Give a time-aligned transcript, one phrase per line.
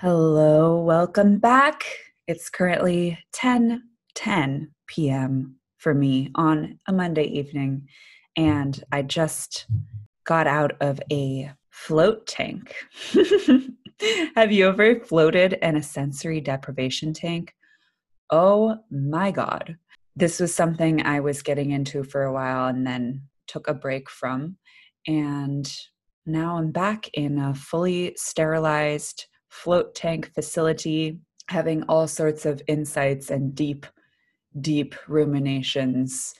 [0.00, 1.82] Hello, welcome back.
[2.28, 3.82] It's currently 10
[4.14, 5.56] 10 p.m.
[5.78, 7.88] for me on a Monday evening,
[8.36, 9.66] and I just
[10.24, 12.76] got out of a float tank.
[14.36, 17.52] Have you ever floated in a sensory deprivation tank?
[18.30, 19.78] Oh my God.
[20.14, 24.08] This was something I was getting into for a while and then took a break
[24.08, 24.58] from.
[25.08, 25.68] And
[26.24, 33.30] now I'm back in a fully sterilized float tank facility, having all sorts of insights
[33.30, 33.86] and deep,
[34.60, 36.34] deep ruminations.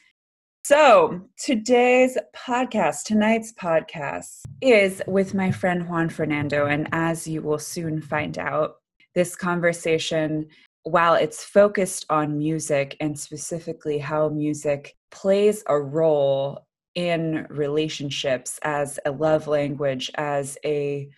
[0.64, 6.66] So, today's podcast, tonight's podcast, is with my friend Juan Fernando.
[6.66, 8.76] And as you will soon find out,
[9.14, 10.46] this conversation,
[10.82, 18.98] while it's focused on music and specifically how music plays a role in relationships as
[19.06, 21.08] a love language, as a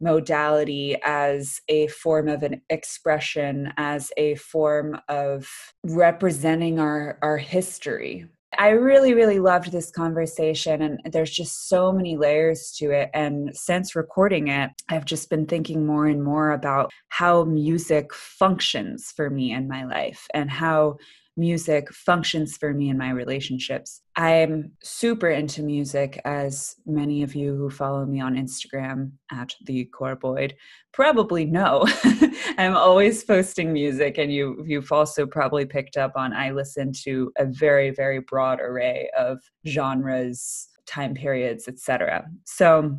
[0.00, 5.48] modality as a form of an expression as a form of
[5.84, 8.26] representing our our history.
[8.58, 13.50] I really really loved this conversation and there's just so many layers to it and
[13.54, 19.28] since recording it i've just been thinking more and more about how music functions for
[19.28, 20.96] me in my life and how
[21.36, 24.02] music functions for me in my relationships.
[24.16, 29.84] I'm super into music, as many of you who follow me on Instagram at the
[29.86, 30.54] Cora Boyd
[30.96, 31.86] probably know.
[32.58, 37.30] I'm always posting music, and you you've also probably picked up on I listen to
[37.36, 42.26] a very very broad array of genres, time periods, etc.
[42.44, 42.98] So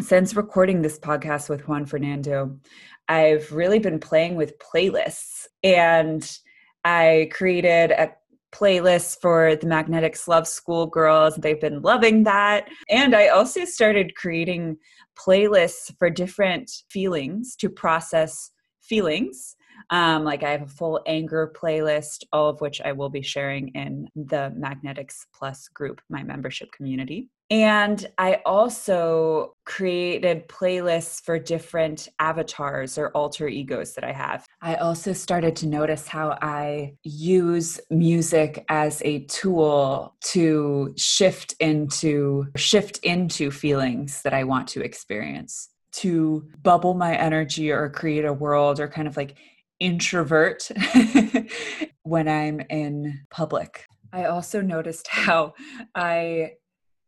[0.00, 2.58] since recording this podcast with Juan Fernando,
[3.08, 6.30] I've really been playing with playlists and
[6.84, 8.12] I created a
[8.52, 11.36] playlist for the Magnetics Love School girls.
[11.36, 12.68] They've been loving that.
[12.90, 14.76] And I also started creating
[15.18, 19.56] playlists for different feelings to process feelings.
[19.90, 23.68] Um, like I have a full anger playlist, all of which I will be sharing
[23.68, 27.30] in the Magnetics Plus group, my membership community.
[27.52, 34.46] And I also created playlists for different avatars or alter egos that I have.
[34.62, 42.46] I also started to notice how I use music as a tool to shift into
[42.56, 48.32] shift into feelings that I want to experience, to bubble my energy or create a
[48.32, 49.36] world or kind of like
[49.78, 50.70] introvert
[52.02, 53.84] when I'm in public.
[54.10, 55.52] I also noticed how
[55.94, 56.52] I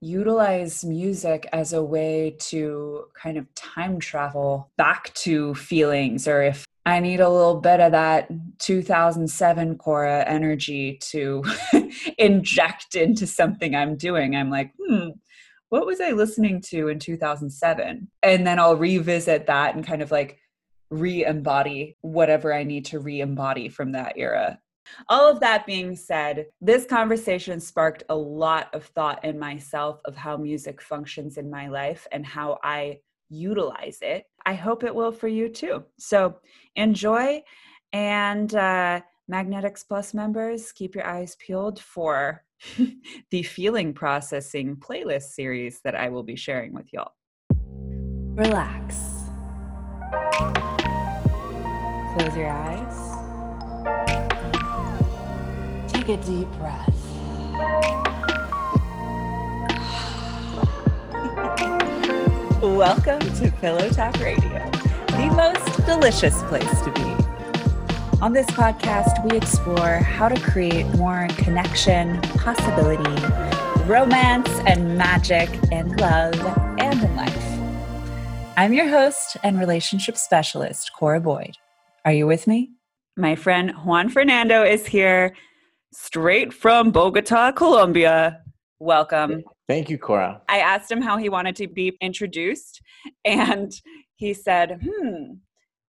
[0.05, 6.67] utilize music as a way to kind of time travel back to feelings or if
[6.87, 11.43] I need a little bit of that 2007 Cora energy to
[12.19, 14.37] inject into something I'm doing.
[14.37, 15.09] I'm like, hmm,
[15.71, 18.09] what was I listening to in 2007?
[18.23, 20.39] And then I'll revisit that and kind of like
[20.91, 24.59] re embody whatever I need to re embody from that era.
[25.09, 30.17] All of that being said, this conversation sparked a lot of thought in myself of
[30.17, 34.25] how music functions in my life and how I utilize it.
[34.47, 35.85] I hope it will for you too.
[35.99, 36.37] So
[36.77, 37.43] enjoy.
[37.93, 42.45] And uh, Magnetics Plus members, keep your eyes peeled for
[43.31, 47.13] the feeling processing playlist series that I will be sharing with y'all.
[48.37, 48.97] Relax.
[52.17, 53.04] Close your eyes
[56.05, 56.95] Take a deep breath.
[62.61, 64.71] Welcome to Pillow Talk Radio,
[65.07, 68.21] the most delicious place to be.
[68.21, 73.23] On this podcast, we explore how to create more connection, possibility,
[73.87, 76.39] romance, and magic in love
[76.79, 77.59] and in life.
[78.59, 81.57] I'm your host and relationship specialist, Cora Boyd.
[82.05, 82.73] Are you with me?
[83.17, 85.33] My friend Juan Fernando is here
[85.95, 88.43] straight from Bogota, Colombia.
[88.81, 89.45] Welcome.
[89.69, 90.43] Thank you, Cora.
[90.49, 92.83] I asked him how he wanted to be introduced,
[93.25, 93.73] and
[94.17, 95.35] he said, Hmm,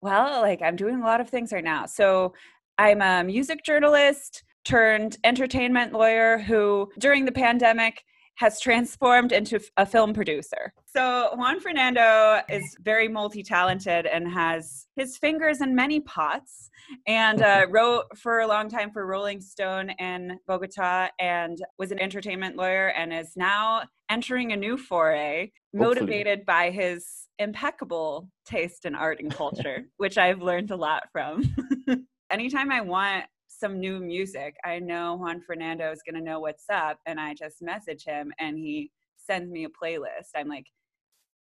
[0.01, 1.85] well, like I'm doing a lot of things right now.
[1.85, 2.33] So
[2.77, 8.03] I'm a music journalist turned entertainment lawyer who, during the pandemic,
[8.37, 10.71] has transformed into a film producer.
[10.85, 16.69] So Juan Fernando is very multi-talented and has his fingers in many pots
[17.07, 21.99] and uh, wrote for a long time for Rolling Stone in Bogota and was an
[21.99, 26.43] entertainment lawyer and is now entering a new foray motivated Hopefully.
[26.45, 31.43] by his impeccable taste in art and culture, which I've learned a lot from.
[32.29, 33.25] Anytime I want
[33.57, 36.99] some new music, I know Juan Fernando is going to know what's up.
[37.05, 40.29] And I just message him and he sends me a playlist.
[40.35, 40.67] I'm like,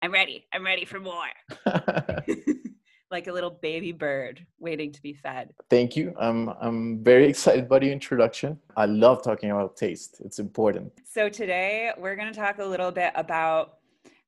[0.01, 0.45] I'm ready.
[0.53, 1.29] I'm ready for more.
[3.11, 5.53] like a little baby bird waiting to be fed.
[5.69, 6.13] Thank you.
[6.19, 8.59] I'm I'm very excited by the introduction.
[8.75, 10.21] I love talking about taste.
[10.23, 10.91] It's important.
[11.05, 13.79] So today we're going to talk a little bit about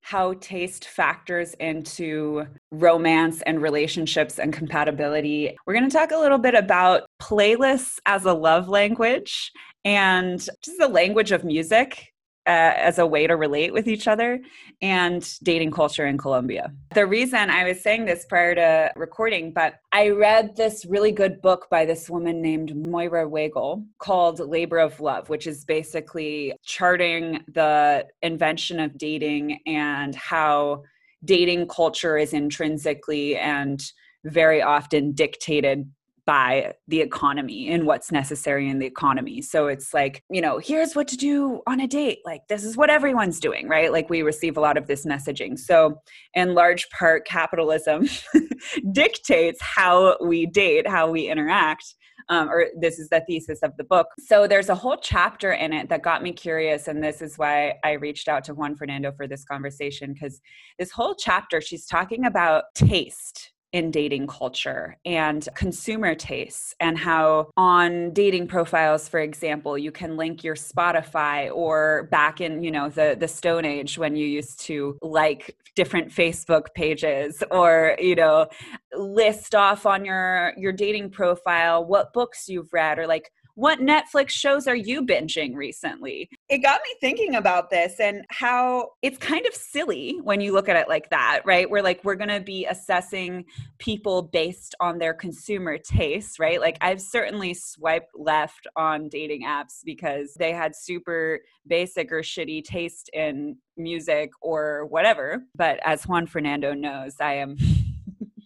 [0.01, 5.55] how taste factors into romance and relationships and compatibility.
[5.65, 9.51] We're going to talk a little bit about playlists as a love language
[9.83, 12.07] and just the language of music
[12.47, 14.39] uh, as a way to relate with each other
[14.81, 16.71] and dating culture in Colombia.
[16.93, 21.41] The reason I was saying this prior to recording, but I read this really good
[21.41, 27.43] book by this woman named Moira Weigel called Labor of Love, which is basically charting
[27.53, 30.83] the invention of dating and how
[31.25, 33.91] dating culture is intrinsically and
[34.23, 35.89] very often dictated
[36.27, 39.41] by the economy and what's necessary in the economy.
[39.41, 42.19] So it's like, you know, here's what to do on a date.
[42.25, 43.93] Like, this is what everyone's doing, right?
[43.93, 45.57] Like, we receive a lot of this messaging.
[45.57, 46.01] So,
[46.33, 48.09] in large part, capitalism
[48.91, 51.95] dictates how we date, how we interact.
[52.29, 54.07] Um, or this is the thesis of the book.
[54.19, 57.75] So there's a whole chapter in it that got me curious, and this is why
[57.85, 60.41] I reached out to Juan Fernando for this conversation because
[60.77, 67.49] this whole chapter she's talking about taste in dating culture and consumer tastes and how
[67.57, 72.87] on dating profiles for example you can link your spotify or back in you know
[72.89, 78.47] the the stone age when you used to like different facebook pages or you know
[78.93, 84.29] list off on your your dating profile what books you've read or like what Netflix
[84.29, 86.29] shows are you binging recently?
[86.47, 90.69] It got me thinking about this and how it's kind of silly when you look
[90.69, 91.67] at it like that, right?
[91.67, 93.45] We're like, we're going to be assessing
[93.79, 96.61] people based on their consumer tastes, right?
[96.61, 102.63] Like, I've certainly swiped left on dating apps because they had super basic or shitty
[102.63, 105.41] taste in music or whatever.
[105.55, 107.57] But as Juan Fernando knows, I am.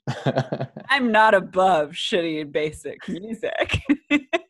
[0.90, 3.82] I'm not above shitty and basic music.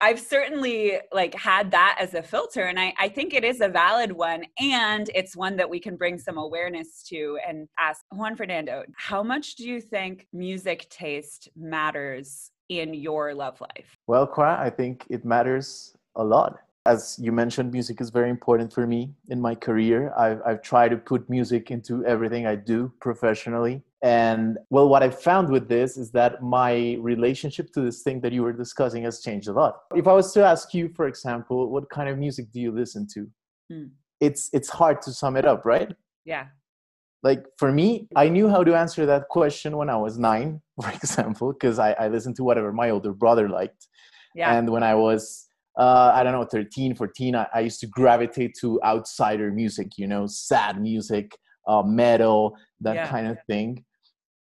[0.00, 3.68] I've certainly like had that as a filter and I, I think it is a
[3.68, 8.36] valid one and it's one that we can bring some awareness to and ask Juan
[8.36, 13.96] Fernando, how much do you think music taste matters in your love life?
[14.06, 16.60] Well, Cora, I think it matters a lot.
[16.86, 20.14] As you mentioned, music is very important for me in my career.
[20.16, 23.82] I've, I've tried to put music into everything I do professionally.
[24.02, 28.32] And well, what I've found with this is that my relationship to this thing that
[28.32, 29.80] you were discussing has changed a lot.
[29.94, 33.06] If I was to ask you, for example, what kind of music do you listen
[33.14, 33.28] to?
[33.70, 33.84] Hmm.
[34.20, 35.94] It's it's hard to sum it up, right?
[36.24, 36.46] Yeah.
[37.22, 40.90] Like for me, I knew how to answer that question when I was nine, for
[40.90, 43.86] example, because I, I listened to whatever my older brother liked.
[44.34, 44.56] Yeah.
[44.56, 45.46] And when I was
[45.78, 50.06] uh, I don't know, 13, 14, I, I used to gravitate to outsider music, you
[50.06, 51.36] know, sad music,
[51.66, 53.08] uh, metal, that yeah.
[53.08, 53.84] kind of thing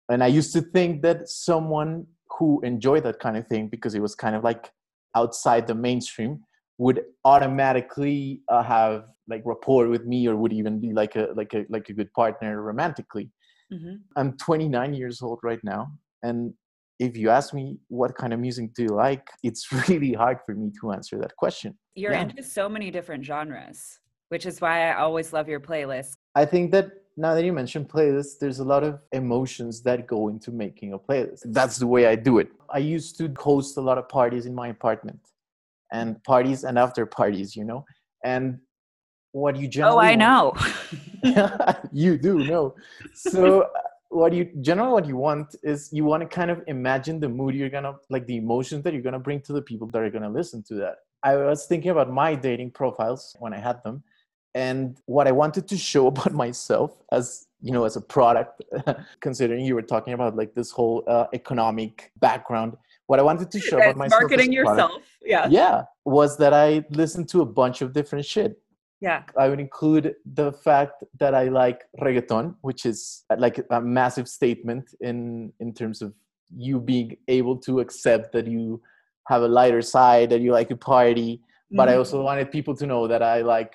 [0.08, 2.06] and i used to think that someone
[2.38, 4.70] who enjoyed that kind of thing because it was kind of like
[5.16, 6.40] outside the mainstream
[6.78, 11.52] would automatically uh, have like rapport with me or would even be like a like
[11.54, 13.30] a like a good partner romantically
[13.72, 13.96] mm-hmm.
[14.16, 15.88] i'm 29 years old right now
[16.22, 16.54] and
[16.98, 20.54] if you ask me what kind of music do you like it's really hard for
[20.54, 22.22] me to answer that question you're yeah.
[22.22, 26.70] into so many different genres which is why i always love your playlist i think
[26.70, 30.92] that now that you mentioned playlists, there's a lot of emotions that go into making
[30.92, 31.40] a playlist.
[31.46, 32.48] That's the way I do it.
[32.70, 35.18] I used to host a lot of parties in my apartment
[35.92, 37.84] and parties and after parties, you know?
[38.24, 38.58] And
[39.32, 40.54] what you oh, generally Oh, I know.
[41.92, 42.76] you do know.
[43.14, 43.68] So
[44.10, 47.54] what you generally what you want is you want to kind of imagine the mood
[47.54, 50.30] you're gonna like the emotions that you're gonna bring to the people that are gonna
[50.30, 50.96] listen to that.
[51.24, 54.04] I was thinking about my dating profiles when I had them
[54.54, 58.62] and what i wanted to show about myself as you know as a product
[59.20, 62.76] considering you were talking about like this whole uh, economic background
[63.06, 64.90] what i wanted to show about myself marketing yourself.
[64.90, 65.48] Product, yeah.
[65.48, 68.60] Yeah was that i listened to a bunch of different shit.
[69.00, 69.22] Yeah.
[69.36, 74.28] I would include the fact that i like reggaeton which is uh, like a massive
[74.28, 76.14] statement in in terms of
[76.56, 78.80] you being able to accept that you
[79.26, 81.42] have a lighter side that you like to party.
[81.70, 81.92] But mm-hmm.
[81.92, 83.72] i also wanted people to know that i like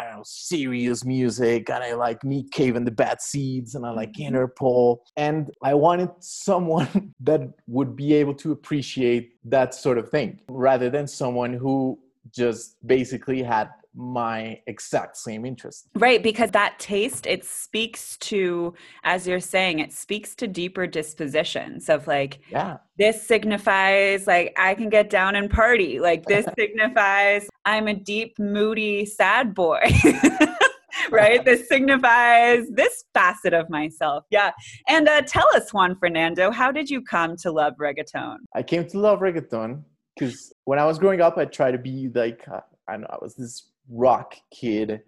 [0.00, 3.84] I don't know, serious music, and I like Nick Cave and the Bad Seeds, and
[3.84, 4.34] I like mm-hmm.
[4.34, 4.98] Interpol.
[5.16, 10.88] And I wanted someone that would be able to appreciate that sort of thing rather
[10.88, 11.98] than someone who
[12.32, 15.88] just basically had my exact same interest.
[15.94, 18.72] Right, because that taste, it speaks to,
[19.04, 24.74] as you're saying, it speaks to deeper dispositions of like, yeah, this signifies like I
[24.74, 25.98] can get down and party.
[25.98, 29.80] Like this signifies I'm a deep, moody, sad boy.
[31.10, 31.44] right?
[31.44, 34.24] This signifies this facet of myself.
[34.30, 34.52] Yeah.
[34.88, 38.36] And uh, tell us, Juan Fernando, how did you come to love reggaeton?
[38.54, 39.82] I came to love reggaeton
[40.14, 43.16] because when I was growing up, I tried to be like, uh, I know, I
[43.20, 45.02] was this rock kid.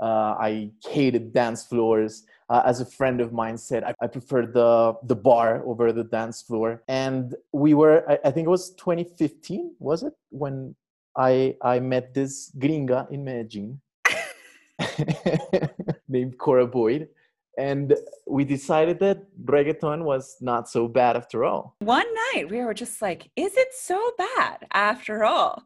[0.00, 2.24] Uh, I hated dance floors.
[2.50, 6.04] Uh, as a friend of mine said, I, I prefer the the bar over the
[6.04, 6.82] dance floor.
[6.88, 10.74] And we were, I, I think it was 2015, was it, when
[11.18, 13.80] I I met this gringa in Medellin
[16.08, 17.08] named Cora Boyd.
[17.58, 21.74] And we decided that reggaeton was not so bad after all.
[21.80, 25.64] One night we were just like, is it so bad after all?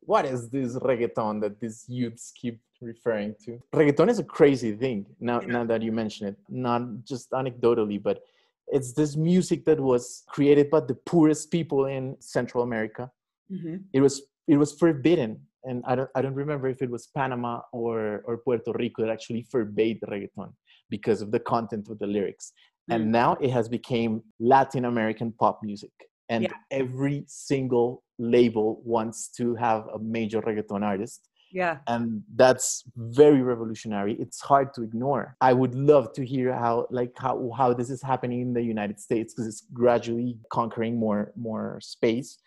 [0.00, 3.60] what is this reggaeton that these youths keep referring to?
[3.72, 8.24] Reggaeton is a crazy thing now, now that you mention it, not just anecdotally, but
[8.66, 13.12] it's this music that was created by the poorest people in Central America.
[13.52, 13.76] Mm-hmm.
[13.92, 17.60] It was it was forbidden and I don't I don't remember if it was Panama
[17.72, 20.52] or or Puerto Rico that actually forbade reggaeton
[20.88, 22.52] because of the content of the lyrics.
[22.90, 22.94] Mm.
[22.94, 25.92] And now it has become Latin American pop music.
[26.28, 26.52] And yeah.
[26.70, 31.28] every single label wants to have a major reggaeton artist.
[31.52, 31.78] Yeah.
[31.88, 34.16] And that's very revolutionary.
[34.20, 35.36] It's hard to ignore.
[35.40, 39.00] I would love to hear how like how how this is happening in the United
[39.00, 42.38] States because it's gradually conquering more more space.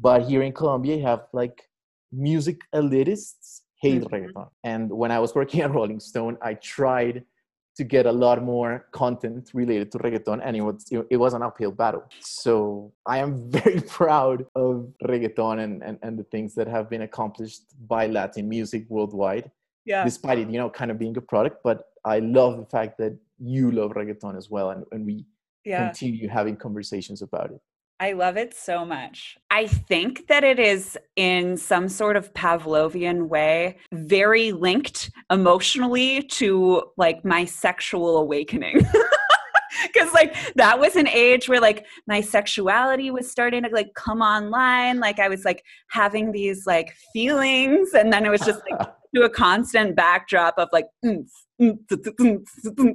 [0.00, 1.68] But here in Colombia you have like
[2.12, 4.14] music elitists hate mm-hmm.
[4.14, 4.48] reggaeton.
[4.64, 7.24] And when I was working at Rolling Stone, I tried
[7.76, 11.42] to get a lot more content related to reggaeton, and it was it was an
[11.42, 12.04] uphill battle.
[12.20, 17.02] So I am very proud of reggaeton and, and, and the things that have been
[17.02, 19.50] accomplished by Latin music worldwide.
[19.86, 20.04] Yeah.
[20.04, 23.16] Despite it, you know, kind of being a product, but I love the fact that
[23.38, 25.24] you love reggaeton as well, and, and we
[25.64, 25.86] yeah.
[25.86, 27.60] continue having conversations about it.
[28.00, 29.36] I love it so much.
[29.50, 36.82] I think that it is in some sort of Pavlovian way very linked emotionally to
[36.96, 38.80] like my sexual awakening.
[39.92, 44.20] because like that was an age where like my sexuality was starting to like come
[44.20, 48.80] online like i was like having these like feelings and then it was just like
[49.14, 50.86] to a constant backdrop of like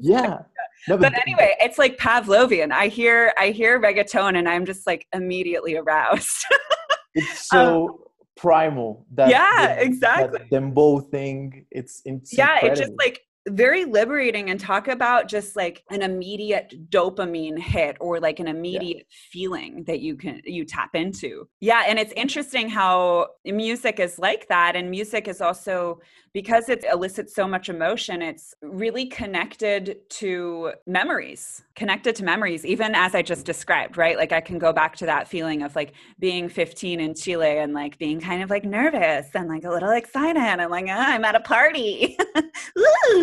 [0.01, 0.39] yeah
[0.87, 2.71] no, but, but, anyway, it's like Pavlovian.
[2.71, 6.45] I hear I hear reggaeton and I'm just like immediately aroused.
[7.13, 7.97] it's so um,
[8.35, 9.05] primal.
[9.13, 10.39] That yeah, exactly.
[10.39, 11.65] That dembow thing.
[11.71, 12.59] It's, it's yeah.
[12.63, 18.19] It's just like very liberating and talk about just like an immediate dopamine hit or
[18.19, 19.17] like an immediate yeah.
[19.31, 24.47] feeling that you can you tap into yeah and it's interesting how music is like
[24.47, 25.99] that and music is also
[26.35, 32.93] because it elicits so much emotion, it's really connected to memories, connected to memories, even
[32.93, 34.17] as I just described, right?
[34.17, 37.73] Like I can go back to that feeling of like being 15 in Chile and
[37.73, 40.35] like being kind of like nervous and like a little excited.
[40.35, 42.17] I'm like, oh, I'm at a party.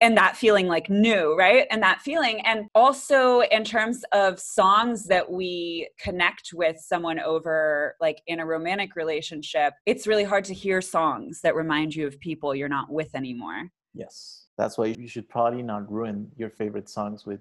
[0.00, 1.66] and that feeling like new, right?
[1.70, 2.40] And that feeling.
[2.44, 8.46] And also in terms of songs that we connect with someone over, like in a
[8.46, 12.90] romantic relationship, it's really hard to hear songs that remind you of people you're not
[12.90, 13.70] with anymore.
[13.94, 14.44] Yes.
[14.56, 17.40] That's why you should probably not ruin your favorite songs with.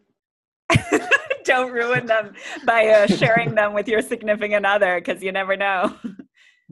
[1.44, 2.34] Don't ruin them
[2.66, 5.96] by uh, sharing them with your significant other because you never know.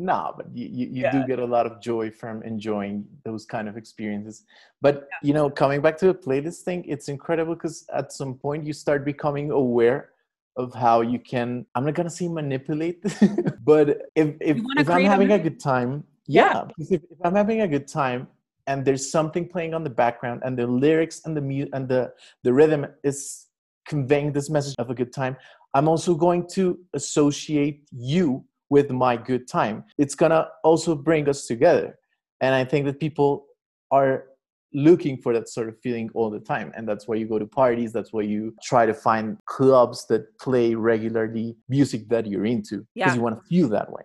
[0.01, 1.11] no, but you, you, you yeah.
[1.11, 4.43] do get a lot of joy from enjoying those kind of experiences.
[4.81, 5.27] But, yeah.
[5.27, 8.73] you know, coming back to the playlist thing, it's incredible because at some point you
[8.73, 10.11] start becoming aware
[10.57, 13.01] of how you can i'm not gonna say manipulate
[13.63, 17.61] but if if, if i'm having a good time yeah, because if, if, i'm having
[17.61, 18.27] a good time
[18.67, 22.13] and there's something playing on the background and the lyrics and the mu- and the
[22.43, 23.47] the rhythm is
[23.85, 25.35] conveying this message of a good time
[25.73, 31.45] i'm also going to associate you with my good time it's gonna also bring us
[31.45, 31.99] together
[32.39, 33.45] and i think that people
[33.91, 34.23] are
[34.73, 37.45] looking for that sort of feeling all the time and that's why you go to
[37.45, 42.77] parties that's why you try to find clubs that play regularly music that you're into
[42.95, 43.13] because yeah.
[43.13, 44.01] you want to feel that way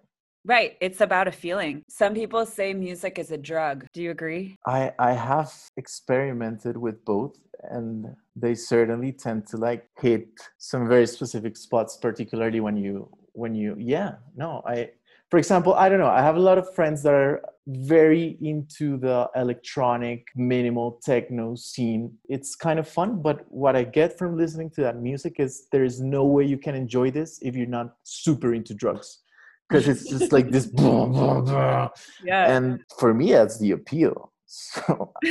[0.49, 0.77] Right.
[0.81, 1.83] It's about a feeling.
[1.89, 3.85] Some people say music is a drug.
[3.93, 4.55] Do you agree?
[4.65, 7.37] I, I have experimented with both
[7.71, 13.55] and they certainly tend to like hit some very specific spots, particularly when you when
[13.55, 14.91] you yeah, no, I
[15.31, 18.97] for example, I don't know, I have a lot of friends that are very into
[18.97, 22.13] the electronic minimal techno scene.
[22.29, 25.83] It's kind of fun, but what I get from listening to that music is there
[25.83, 29.23] is no way you can enjoy this if you're not super into drugs
[29.69, 31.89] because it's just like this blah, blah, blah.
[32.23, 35.13] yeah and for me that's the appeal so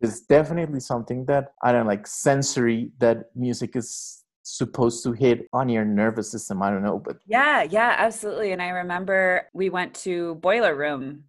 [0.00, 4.15] it's definitely something that i don't like sensory that music is
[4.46, 8.62] supposed to hit on your nervous system i don't know but yeah yeah absolutely and
[8.62, 11.24] i remember we went to boiler room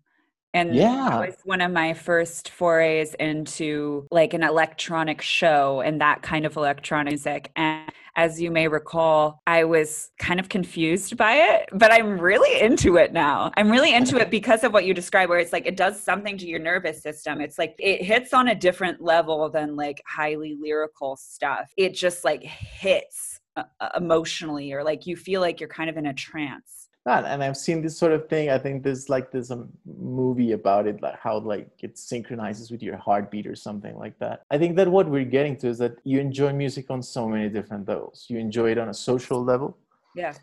[0.57, 1.21] And yeah.
[1.21, 6.47] it was one of my first forays into like an electronic show and that kind
[6.47, 7.51] of electronic music.
[7.55, 12.59] And as you may recall, I was kind of confused by it, but I'm really
[12.59, 13.51] into it now.
[13.55, 16.39] I'm really into it because of what you describe, where it's like it does something
[16.39, 17.39] to your nervous system.
[17.39, 21.71] It's like it hits on a different level than like highly lyrical stuff.
[21.77, 23.63] It just like hits uh
[23.95, 27.57] emotionally, or like you feel like you're kind of in a trance not and i've
[27.57, 28.49] seen this sort of thing.
[28.49, 32.83] I think there's like there's a movie about it like how like it synchronizes with
[32.87, 34.43] your heartbeat or something like that.
[34.51, 37.47] I think that what we're getting to is that you enjoy music on so many
[37.49, 38.25] different levels.
[38.29, 39.77] You enjoy it on a social level.
[40.15, 40.33] Yeah.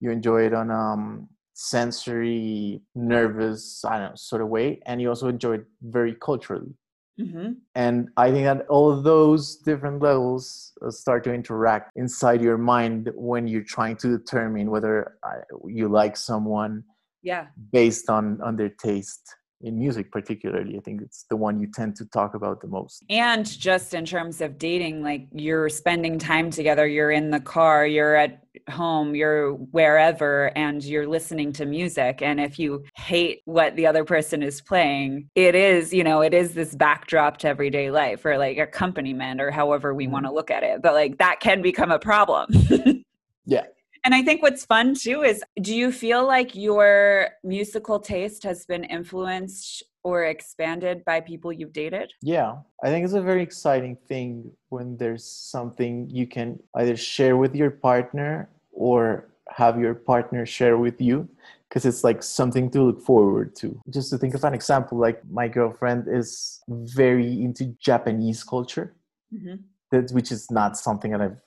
[0.00, 5.08] You enjoy it on um sensory nervous i don't know sort of way and you
[5.10, 6.72] also enjoy it very culturally
[7.20, 7.52] Mm-hmm.
[7.74, 13.10] And I think that all those different levels uh, start to interact inside your mind
[13.14, 16.84] when you're trying to determine whether uh, you like someone
[17.22, 21.66] yeah based on on their taste in music particularly i think it's the one you
[21.72, 23.04] tend to talk about the most.
[23.10, 27.86] And just in terms of dating like you're spending time together you're in the car
[27.86, 32.22] you're at home you're wherever and you're listening to music.
[32.22, 36.34] And if you hate what the other person is playing it is you know it
[36.34, 40.12] is this backdrop to everyday life or like accompaniment or however we mm-hmm.
[40.14, 40.82] want to look at it.
[40.82, 42.48] But like that can become a problem.
[43.46, 43.64] Yeah
[44.04, 48.64] and I think what's fun too is do you feel like your musical taste has
[48.66, 52.12] been influenced or expanded by people you've dated?
[52.22, 57.36] Yeah, I think it's a very exciting thing when there's something you can either share
[57.36, 61.28] with your partner or have your partner share with you
[61.68, 63.78] because it's like something to look forward to.
[63.90, 68.94] Just to think of an example, like my girlfriend is very into Japanese culture,
[69.32, 69.56] mm-hmm.
[69.92, 71.40] that, which is not something that I've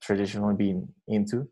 [0.00, 1.48] traditionally been into.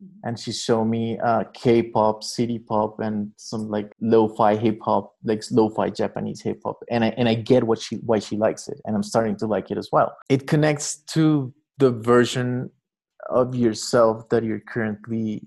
[0.00, 0.28] Mm-hmm.
[0.28, 5.42] and she showed me uh, K-pop, city pop, and some like lo-fi hip hop, like
[5.50, 8.80] lo-fi Japanese hip hop, and I and I get what she why she likes it,
[8.84, 10.16] and I'm starting to like it as well.
[10.28, 12.70] It connects to the version
[13.28, 15.42] of yourself that you're currently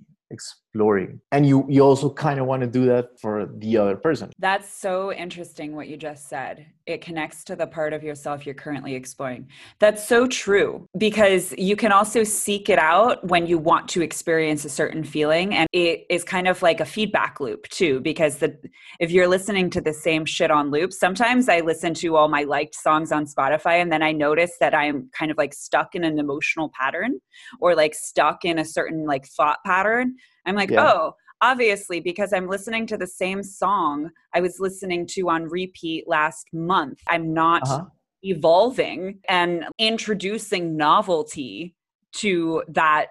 [0.71, 1.19] exploring.
[1.31, 4.31] And you you also kind of want to do that for the other person.
[4.39, 6.65] That's so interesting what you just said.
[6.86, 9.47] It connects to the part of yourself you're currently exploring.
[9.79, 14.65] That's so true because you can also seek it out when you want to experience
[14.65, 18.57] a certain feeling and it is kind of like a feedback loop too because the
[18.99, 22.43] if you're listening to the same shit on loop sometimes i listen to all my
[22.43, 26.03] liked songs on spotify and then i notice that i'm kind of like stuck in
[26.03, 27.19] an emotional pattern
[27.60, 30.91] or like stuck in a certain like thought pattern I'm like, yeah.
[30.91, 36.08] oh, obviously, because I'm listening to the same song I was listening to on repeat
[36.08, 36.99] last month.
[37.08, 37.86] I'm not uh-huh.
[38.23, 41.75] evolving and introducing novelty
[42.13, 43.08] to that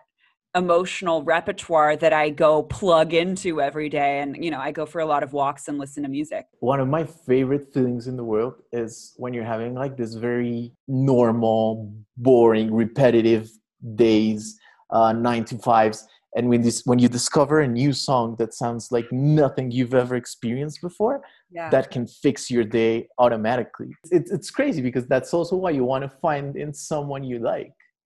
[0.57, 4.21] emotional repertoire that I go plug into every day.
[4.21, 6.47] And, you know, I go for a lot of walks and listen to music.
[6.59, 10.73] One of my favorite feelings in the world is when you're having like this very
[10.89, 13.51] normal, boring, repetitive
[13.95, 14.59] days,
[14.91, 18.93] uh, nine to fives, and when this when you discover a new song that sounds
[18.93, 21.69] like nothing you've ever experienced before yeah.
[21.71, 26.03] that can fix your day automatically it's, it's crazy because that's also why you want
[26.03, 27.73] to find in someone you like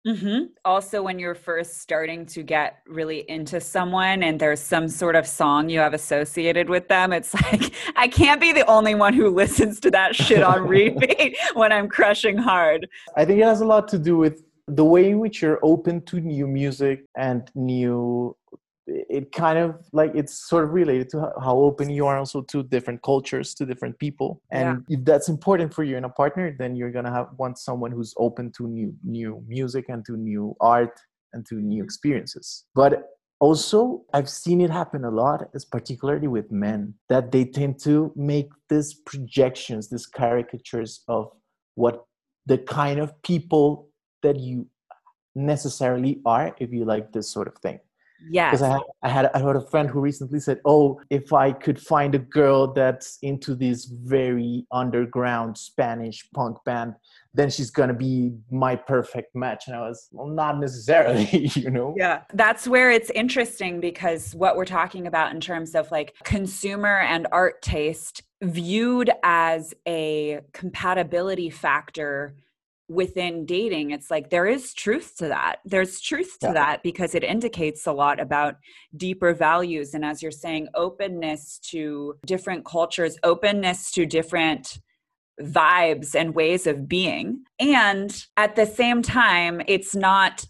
[0.05, 0.47] Mm-hmm.
[0.65, 5.25] Also, when you're first starting to get really into someone and there's some sort of
[5.25, 9.29] song you have associated with them, it's like, I can't be the only one who
[9.29, 12.87] listens to that shit on repeat when I'm crushing hard.
[13.15, 16.01] I think it has a lot to do with the way in which you're open
[16.05, 18.35] to new music and new
[18.85, 22.63] it kind of like it's sort of related to how open you are also to
[22.63, 24.97] different cultures to different people and yeah.
[24.97, 28.13] if that's important for you in a partner then you're gonna have want someone who's
[28.17, 30.99] open to new new music and to new art
[31.31, 36.51] and to new experiences but also i've seen it happen a lot as particularly with
[36.51, 41.31] men that they tend to make these projections these caricatures of
[41.75, 42.03] what
[42.45, 43.87] the kind of people
[44.23, 44.67] that you
[45.35, 47.79] necessarily are if you like this sort of thing.
[48.29, 48.51] Yeah.
[48.51, 51.51] Because I had, I had I had a friend who recently said, "Oh, if I
[51.51, 56.95] could find a girl that's into this very underground Spanish punk band,
[57.33, 61.93] then she's gonna be my perfect match." And I was, "Well, not necessarily, you know."
[61.97, 66.99] Yeah, that's where it's interesting because what we're talking about in terms of like consumer
[66.99, 72.35] and art taste viewed as a compatibility factor
[72.89, 76.53] within dating it's like there is truth to that there's truth to yeah.
[76.53, 78.55] that because it indicates a lot about
[78.97, 84.79] deeper values and as you're saying openness to different cultures openness to different
[85.41, 90.45] vibes and ways of being and at the same time it's not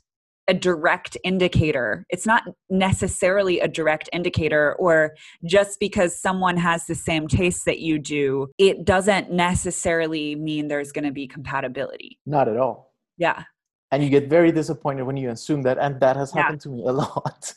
[0.47, 2.05] a direct indicator.
[2.09, 7.79] It's not necessarily a direct indicator, or just because someone has the same tastes that
[7.79, 12.19] you do, it doesn't necessarily mean there's going to be compatibility.
[12.25, 12.93] Not at all.
[13.17, 13.43] Yeah.
[13.91, 15.77] And you get very disappointed when you assume that.
[15.77, 16.63] And that has happened yeah.
[16.63, 17.53] to me a lot.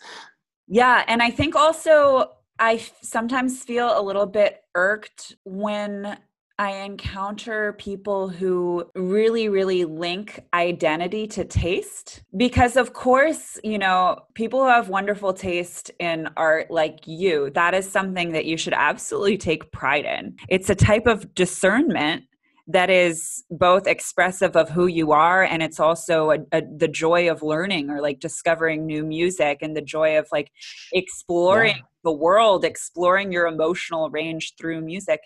[0.68, 1.02] Yeah.
[1.08, 6.18] And I think also I sometimes feel a little bit irked when
[6.58, 12.22] I encounter people who really, really link identity to taste.
[12.34, 17.74] Because, of course, you know, people who have wonderful taste in art like you, that
[17.74, 20.36] is something that you should absolutely take pride in.
[20.48, 22.24] It's a type of discernment
[22.68, 27.30] that is both expressive of who you are and it's also a, a, the joy
[27.30, 30.50] of learning or like discovering new music and the joy of like
[30.92, 31.82] exploring yeah.
[32.02, 35.20] the world exploring your emotional range through music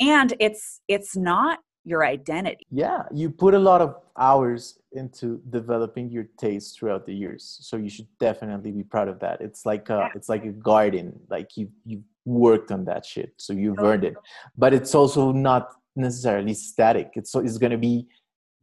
[0.00, 2.66] and it's it's not your identity.
[2.70, 7.58] Yeah you put a lot of hours into developing your taste throughout the years.
[7.62, 9.40] So you should definitely be proud of that.
[9.40, 10.08] It's like a, yeah.
[10.14, 11.18] it's like a garden.
[11.28, 13.34] Like you you worked on that shit.
[13.36, 13.86] So you've oh.
[13.86, 14.14] earned it.
[14.56, 17.10] But it's also not necessarily static.
[17.14, 18.06] It's so it's going to be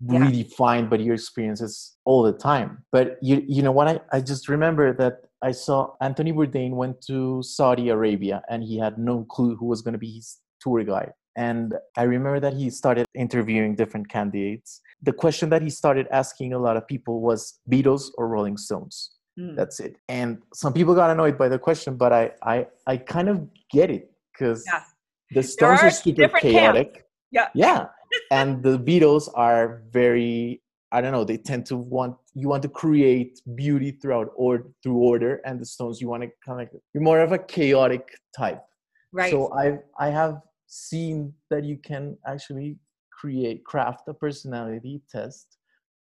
[0.08, 0.30] yeah.
[0.32, 2.84] defined by your experiences all the time.
[2.92, 3.88] But you you know what?
[3.88, 8.78] I, I just remember that i saw anthony bourdain went to saudi arabia and he
[8.78, 12.54] had no clue who was going to be his tour guide and I remember that
[12.54, 14.82] he started interviewing different candidates.
[15.02, 19.12] The question that he started asking a lot of people was Beatles or Rolling Stones.
[19.40, 19.56] Mm.
[19.56, 19.96] That's it.
[20.10, 23.90] And some people got annoyed by the question, but I I, I kind of get
[23.90, 24.84] it because yeah.
[25.32, 26.94] the Stones are, are, super chaotic.
[26.94, 27.08] Camps.
[27.32, 27.48] Yeah.
[27.54, 27.86] Yeah.
[28.32, 30.62] and the Beatles are very
[30.94, 34.98] I don't know, they tend to want you want to create beauty throughout or through
[34.98, 38.62] order and the Stones you want to kind of you're more of a chaotic type.
[39.14, 39.32] Right.
[39.32, 42.78] So I I have seen that you can actually
[43.12, 45.58] create craft a personality test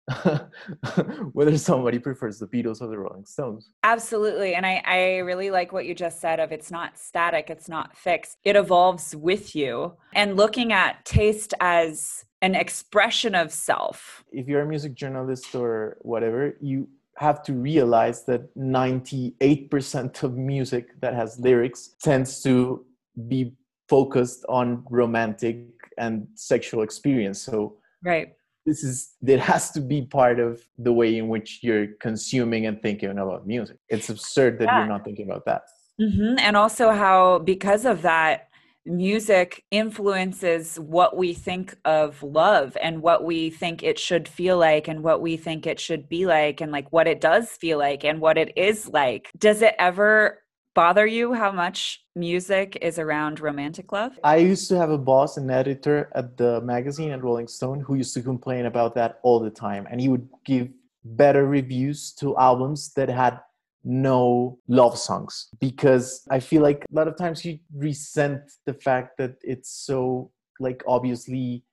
[1.34, 3.72] whether somebody prefers the Beatles or the Rolling Stones.
[3.84, 4.54] Absolutely.
[4.54, 7.98] And I, I really like what you just said of it's not static, it's not
[7.98, 8.38] fixed.
[8.44, 9.94] It evolves with you.
[10.14, 14.24] And looking at taste as an expression of self.
[14.32, 16.88] If you're a music journalist or whatever, you
[17.18, 22.86] have to realize that 98% of music that has lyrics tends to
[23.28, 23.56] be
[23.88, 25.66] focused on romantic
[25.98, 27.42] and sexual experience.
[27.42, 28.34] So right.
[28.66, 32.82] this is it has to be part of the way in which you're consuming and
[32.82, 33.78] thinking about music.
[33.90, 34.80] It's absurd that yeah.
[34.80, 35.64] you're not thinking about that.
[35.98, 36.40] Mm-hmm.
[36.40, 38.50] and also how because of that
[38.86, 44.88] music influences what we think of love and what we think it should feel like
[44.88, 48.04] and what we think it should be like and like what it does feel like
[48.04, 49.32] and what it is like.
[49.38, 50.40] Does it ever
[50.76, 54.20] bother you how much music is around romantic love?
[54.24, 57.96] I used to have a boss, an editor at the magazine at Rolling Stone, who
[57.96, 59.88] used to complain about that all the time.
[59.90, 60.70] And he would give
[61.04, 63.40] better reviews to albums that had
[63.84, 69.18] no love songs because I feel like a lot of times you resent the fact
[69.20, 71.64] that it's so like obviously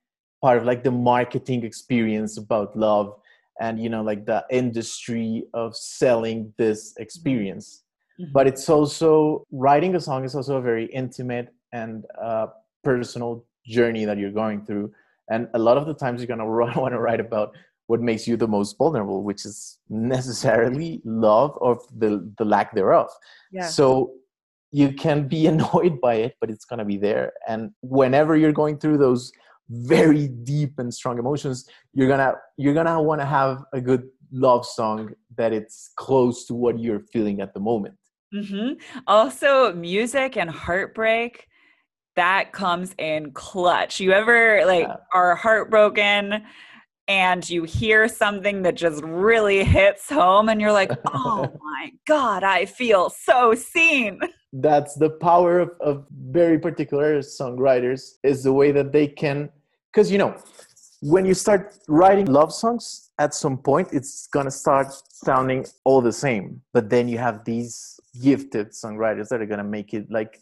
[0.41, 3.15] part of like the marketing experience about love
[3.59, 7.01] and you know like the industry of selling this mm-hmm.
[7.01, 7.82] experience
[8.19, 8.31] Mm-hmm.
[8.31, 12.47] But it's also writing a song is also a very intimate and uh,
[12.83, 14.91] personal journey that you're going through.
[15.29, 16.45] And a lot of the times you're gonna
[16.81, 17.55] want to write about
[17.87, 23.09] what makes you the most vulnerable, which is necessarily love or the the lack thereof.
[23.51, 23.67] Yeah.
[23.67, 24.13] So
[24.71, 27.33] you can be annoyed by it, but it's gonna be there.
[27.47, 29.31] And whenever you're going through those
[29.69, 34.65] very deep and strong emotions, you're gonna you're gonna want to have a good love
[34.65, 37.95] song that it's close to what you're feeling at the moment.
[38.33, 38.73] Mm-hmm.
[39.07, 41.47] Also, music and heartbreak
[42.15, 43.99] that comes in clutch.
[43.99, 44.95] You ever like yeah.
[45.13, 46.43] are heartbroken
[47.07, 52.43] and you hear something that just really hits home and you're like, oh my God,
[52.43, 54.19] I feel so seen.
[54.53, 59.49] That's the power of, of very particular songwriters is the way that they can,
[59.91, 60.35] because you know,
[61.01, 66.13] when you start writing love songs, at some point it's gonna start sounding all the
[66.13, 66.61] same.
[66.71, 70.39] But then you have these gifted songwriters that are going to make it like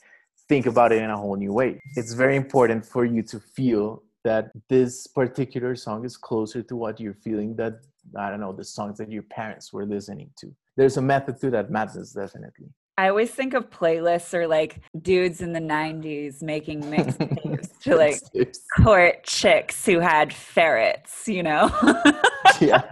[0.50, 1.80] think about it in a whole new way.
[1.96, 7.00] It's very important for you to feel that this particular song is closer to what
[7.00, 7.80] you're feeling that
[8.18, 10.54] I don't know the songs that your parents were listening to.
[10.78, 12.68] There's a method to that madness definitely.
[12.98, 18.20] I always think of playlists or like dudes in the 90s making mixtapes to like
[18.84, 21.72] court chicks who had ferrets, you know?
[22.62, 22.84] yeah.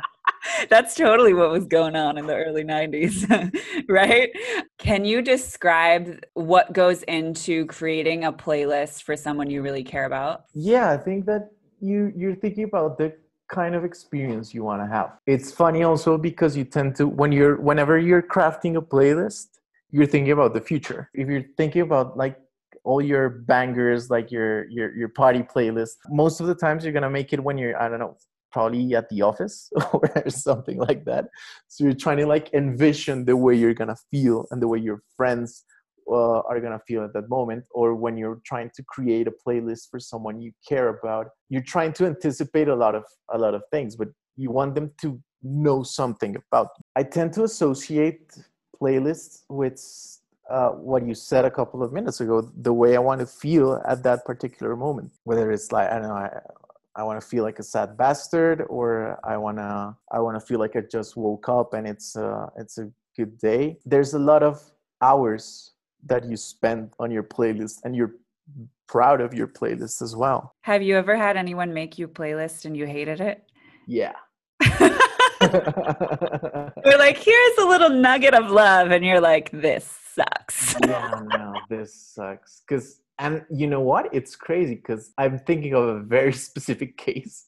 [0.70, 3.54] That's totally what was going on in the early 90s,
[3.90, 4.30] right?
[4.78, 10.46] Can you describe what goes into creating a playlist for someone you really care about?
[10.54, 13.16] Yeah, I think that you you're thinking about the
[13.50, 15.18] kind of experience you want to have.
[15.26, 19.48] It's funny also because you tend to when you're whenever you're crafting a playlist,
[19.92, 21.10] you're thinking about the future.
[21.14, 22.38] If you're thinking about like
[22.84, 27.10] all your bangers, like your your your party playlist, most of the times you're gonna
[27.10, 28.18] make it when you're I don't know
[28.52, 31.26] probably at the office or something like that.
[31.68, 35.02] So you're trying to like envision the way you're gonna feel and the way your
[35.16, 35.64] friends
[36.12, 39.90] uh, are gonna feel at that moment or when you're trying to create a playlist
[39.90, 43.62] for someone you care about you're trying to anticipate a lot of a lot of
[43.72, 48.34] things but you want them to know something about i tend to associate
[48.82, 49.80] playlists with
[50.50, 53.82] uh, what you said a couple of minutes ago the way i want to feel
[53.88, 56.30] at that particular moment whether it's like i don't know
[57.00, 60.76] I, want to feel like a sad bastard, or I wanna I wanna feel like
[60.76, 63.78] I just woke up and it's uh, it's a good day.
[63.86, 64.62] There's a lot of
[65.02, 65.72] hours
[66.06, 68.16] that you spend on your playlist and you're
[68.88, 70.56] proud of your playlist as well.
[70.62, 73.44] Have you ever had anyone make you playlist and you hated it?
[73.88, 74.16] Yeah.
[75.42, 80.76] We're like, here's a little nugget of love, and you're like, this sucks.
[80.86, 82.62] yeah, no, this sucks.
[82.68, 84.08] Because, and you know what?
[84.14, 87.46] It's crazy because I'm thinking of a very specific case.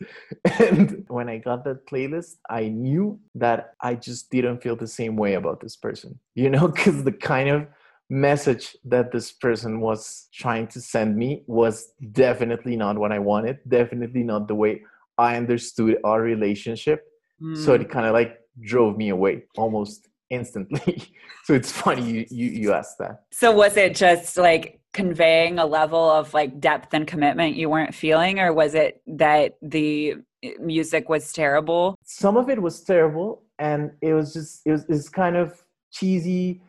[0.60, 5.16] and when I got that playlist, I knew that I just didn't feel the same
[5.16, 7.68] way about this person, you know, because the kind of
[8.10, 13.60] message that this person was trying to send me was definitely not what I wanted,
[13.70, 14.84] definitely not the way
[15.18, 17.08] I understood our relationship.
[17.42, 17.58] Mm.
[17.58, 17.90] So it hmm.
[17.90, 21.16] kind of like drove me away almost instantly.
[21.46, 23.24] so it's funny you, you you asked that.
[23.32, 27.96] So was it just like conveying a level of like depth and commitment you weren't
[27.96, 30.16] feeling or was it that the
[30.60, 31.96] music was terrible?
[32.04, 35.64] Some of it was terrible and it was just it was, it was kind of
[35.92, 36.62] cheesy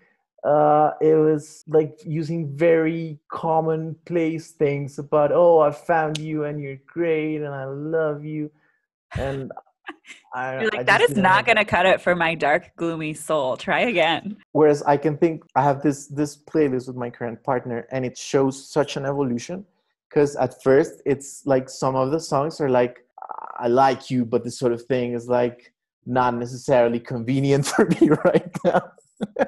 [0.44, 6.80] uh, it was like using very commonplace things about oh i found you and you're
[6.86, 8.50] great and i love you
[9.16, 9.52] and
[10.34, 13.14] I, you're like I that is not going to cut it for my dark gloomy
[13.14, 13.56] soul.
[13.56, 14.36] Try again.
[14.52, 18.16] Whereas i can think i have this this playlist with my current partner and it
[18.16, 19.64] shows such an evolution
[20.08, 23.04] because at first it's like some of the songs are like
[23.58, 25.72] i like you but this sort of thing is like
[26.06, 28.82] not necessarily convenient for me right now.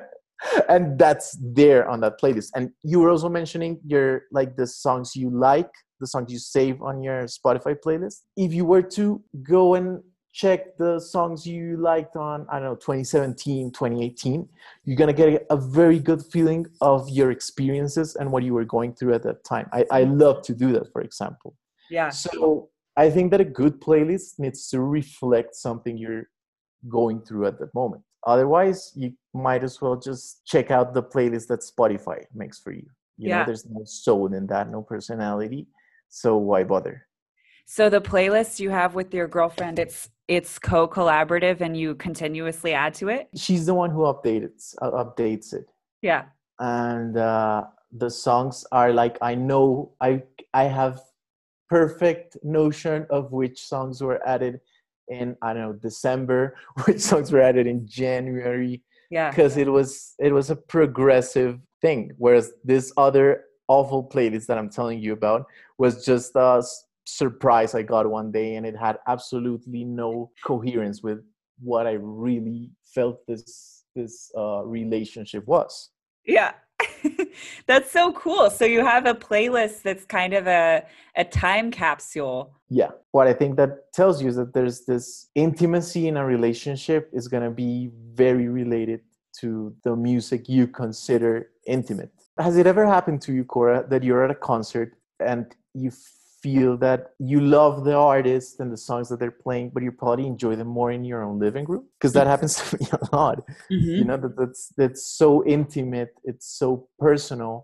[0.68, 2.50] And that's there on that playlist.
[2.54, 6.83] And you were also mentioning your like the songs you like the songs you save
[6.83, 8.22] on your spotify playlist.
[8.37, 10.02] If you were to go and
[10.34, 14.48] check the songs you liked on i don't know 2017 2018
[14.84, 18.92] you're gonna get a very good feeling of your experiences and what you were going
[18.94, 19.68] through at that time.
[19.72, 21.54] I, I love to do that for example.
[21.90, 22.10] Yeah.
[22.10, 26.28] So i think that a good playlist needs to reflect something you're
[26.88, 28.02] going through at that moment.
[28.26, 32.86] Otherwise you might as well just check out the playlist that spotify makes for you.
[33.18, 33.38] You yeah.
[33.38, 35.68] know there's no soul in that no personality.
[36.08, 37.06] So why bother
[37.66, 42.94] so the playlist you have with your girlfriend it's it's co-collaborative and you continuously add
[42.94, 43.29] to it?
[43.37, 45.66] She's the one who updates uh, updates it.
[46.03, 46.24] Yeah.
[46.59, 47.64] And uh
[47.96, 50.20] the songs are like i know i
[50.53, 51.00] i have
[51.68, 54.61] perfect notion of which songs were added
[55.09, 58.83] in I don't know December, which songs were added in January.
[59.11, 64.59] Yeah, because it was it was a progressive thing, whereas this other awful playlist that
[64.59, 65.46] I'm telling you about
[65.79, 66.62] was just a
[67.04, 71.20] surprise I got one day, and it had absolutely no coherence with
[71.60, 75.90] what I really felt this this uh, relationship was.
[76.26, 76.52] Yeah,
[77.66, 78.50] that's so cool.
[78.50, 80.84] So you have a playlist that's kind of a
[81.16, 82.54] a time capsule.
[82.68, 82.90] Yeah.
[83.12, 87.28] What I think that tells you is that there's this intimacy in a relationship is
[87.28, 89.00] going to be very related
[89.40, 92.10] to the music you consider intimate.
[92.38, 95.92] Has it ever happened to you, Cora, that you're at a concert and you
[96.44, 100.26] feel that you love the artist and the songs that they're playing, but you probably
[100.26, 103.37] enjoy them more in your own living room because that happens to me a lot.
[103.72, 103.96] Mm-hmm.
[103.98, 107.54] You know that that's that's so intimate, it's so personal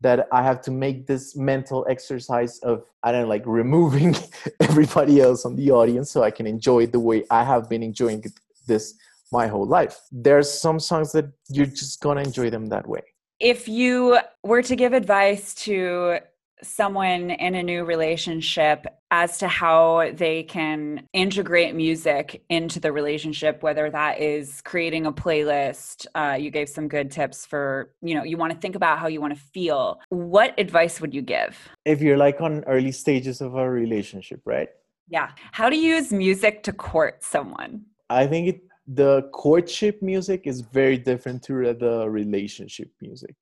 [0.00, 4.16] that I have to make this mental exercise of I don't know, like removing
[4.68, 7.82] everybody else on the audience so I can enjoy it the way I have been
[7.82, 8.24] enjoying
[8.66, 8.94] this
[9.30, 9.96] my whole life.
[10.10, 13.04] There's some songs that you're just gonna enjoy them that way.
[13.40, 16.20] If you were to give advice to
[16.62, 23.62] someone in a new relationship as to how they can integrate music into the relationship
[23.62, 28.22] whether that is creating a playlist uh, you gave some good tips for you know
[28.24, 30.00] you want to think about how you want to feel.
[30.08, 31.58] What advice would you give?
[31.84, 34.68] If you're like on early stages of a relationship right?
[35.08, 35.30] Yeah.
[35.52, 37.84] How to use music to court someone?
[38.08, 43.36] I think it, the courtship music is very different to the relationship music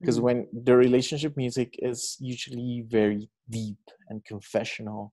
[0.00, 0.24] because mm-hmm.
[0.24, 5.12] when the relationship music is usually very deep and confessional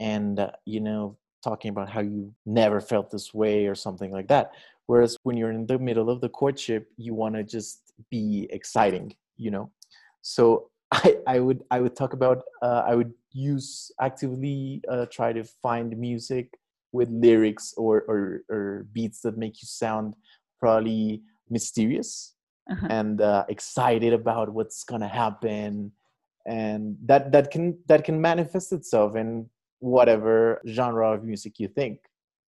[0.00, 4.28] and uh, you know talking about how you never felt this way or something like
[4.28, 4.50] that.
[4.86, 9.14] Whereas when you're in the middle of the courtship, you want to just be exciting,
[9.36, 9.70] you know.
[10.22, 15.32] So I, I would I would talk about uh, I would use actively uh, try
[15.32, 16.48] to find music
[16.92, 20.14] with lyrics or, or, or beats that make you sound
[20.58, 22.35] probably mysterious
[22.70, 22.86] uh-huh.
[22.90, 25.92] and uh, excited about what's gonna happen.
[26.46, 29.48] And that that can that can manifest itself in
[29.80, 32.00] whatever genre of music you think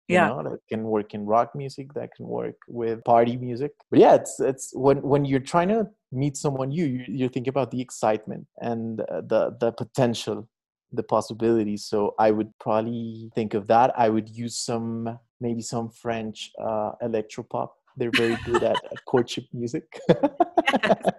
[0.08, 0.28] yeah.
[0.28, 3.72] know, that can work in rock music that can work with party music.
[3.90, 7.46] But yeah it's it's when when you're trying to meet someone new you, you think
[7.46, 10.48] about the excitement and uh, the the potential
[10.90, 13.92] the possibilities so i would probably think of that.
[13.98, 17.68] I would use some maybe some french uh electropop
[17.98, 19.84] they're very good at, at courtship music.
[20.08, 21.02] yes.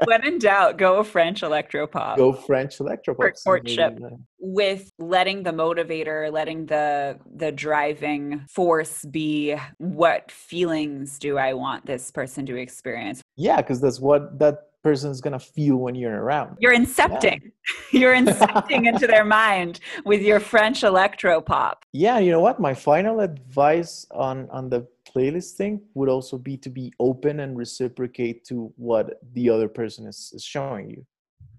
[0.04, 2.16] When in doubt, go French electropop.
[2.16, 3.16] Go French electropop.
[3.16, 3.98] For courtship.
[4.38, 11.86] With letting the motivator, letting the the driving force be what feelings do I want
[11.86, 13.22] this person to experience?
[13.36, 16.56] Yeah, because that's what that person's gonna feel when you're around.
[16.58, 17.40] You're incepting.
[17.42, 17.50] Yeah.
[17.92, 21.84] You're incepting into their mind with your French electro pop.
[21.92, 22.58] Yeah, you know what?
[22.58, 27.56] My final advice on on the playlist thing would also be to be open and
[27.56, 31.04] reciprocate to what the other person is, is showing you.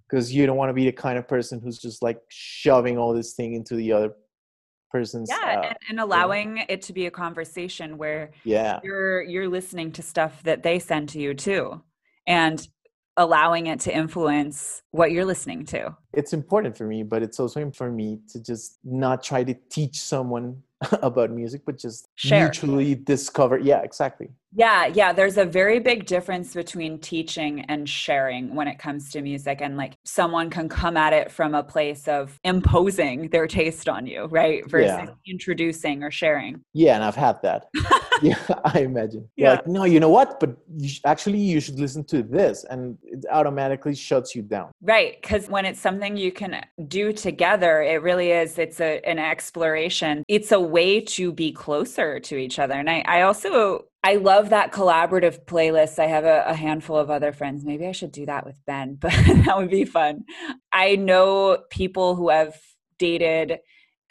[0.10, 3.14] Because you don't want to be the kind of person who's just like shoving all
[3.14, 4.14] this thing into the other
[4.92, 9.48] person's yeah uh, and, and, allowing it to be a conversation where yeah you're you're
[9.48, 11.82] listening to stuff that they send to you too
[12.28, 12.68] and
[13.18, 15.96] allowing it to influence what you're listening to.
[16.14, 19.54] It's important for me, but it's also important for me to just not try to
[19.70, 20.62] teach someone
[21.02, 22.46] about music, but just Share.
[22.46, 23.58] mutually discover.
[23.58, 24.30] Yeah, exactly.
[24.54, 25.14] Yeah, yeah.
[25.14, 29.62] There's a very big difference between teaching and sharing when it comes to music.
[29.62, 34.06] And like someone can come at it from a place of imposing their taste on
[34.06, 34.70] you, right?
[34.70, 35.08] Versus yeah.
[35.26, 36.62] introducing or sharing.
[36.74, 37.68] Yeah, and I've had that.
[38.22, 39.30] yeah, I imagine.
[39.36, 39.52] Yeah.
[39.52, 40.40] Like, no, you know what?
[40.40, 42.66] But you sh- actually, you should listen to this.
[42.70, 44.72] And it automatically shuts you down.
[44.82, 45.22] Right.
[45.22, 50.24] Because when it's something you can do together, it really is, it's a, an exploration.
[50.28, 52.74] It's a way to be closer to each other.
[52.74, 56.00] And I, I also I love that collaborative playlist.
[56.00, 57.64] I have a, a, handful of other friends.
[57.64, 60.26] Maybe I should do that with Ben, but that would be fun.
[60.74, 62.56] I know people who have
[62.98, 63.60] dated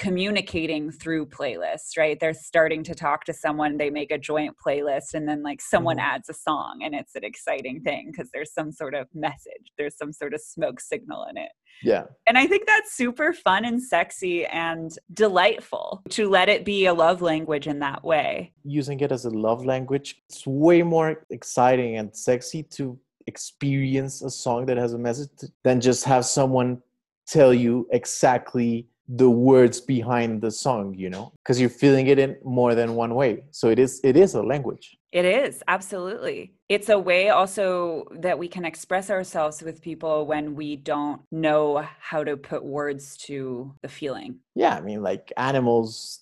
[0.00, 2.18] communicating through playlists, right?
[2.18, 5.98] They're starting to talk to someone, they make a joint playlist, and then like someone
[5.98, 6.14] mm-hmm.
[6.14, 9.98] adds a song, and it's an exciting thing because there's some sort of message, there's
[9.98, 11.52] some sort of smoke signal in it.
[11.82, 12.04] Yeah.
[12.26, 16.94] And I think that's super fun and sexy and delightful to let it be a
[16.94, 18.54] love language in that way.
[18.64, 24.30] Using it as a love language, it's way more exciting and sexy to experience a
[24.30, 25.28] song that has a message
[25.62, 26.80] than just have someone
[27.26, 32.36] tell you exactly the words behind the song you know because you're feeling it in
[32.44, 33.44] more than one way.
[33.50, 34.96] So it is it is a language.
[35.12, 36.54] It is absolutely.
[36.68, 41.84] It's a way also that we can express ourselves with people when we don't know
[41.98, 44.36] how to put words to the feeling.
[44.54, 46.20] Yeah i mean like animals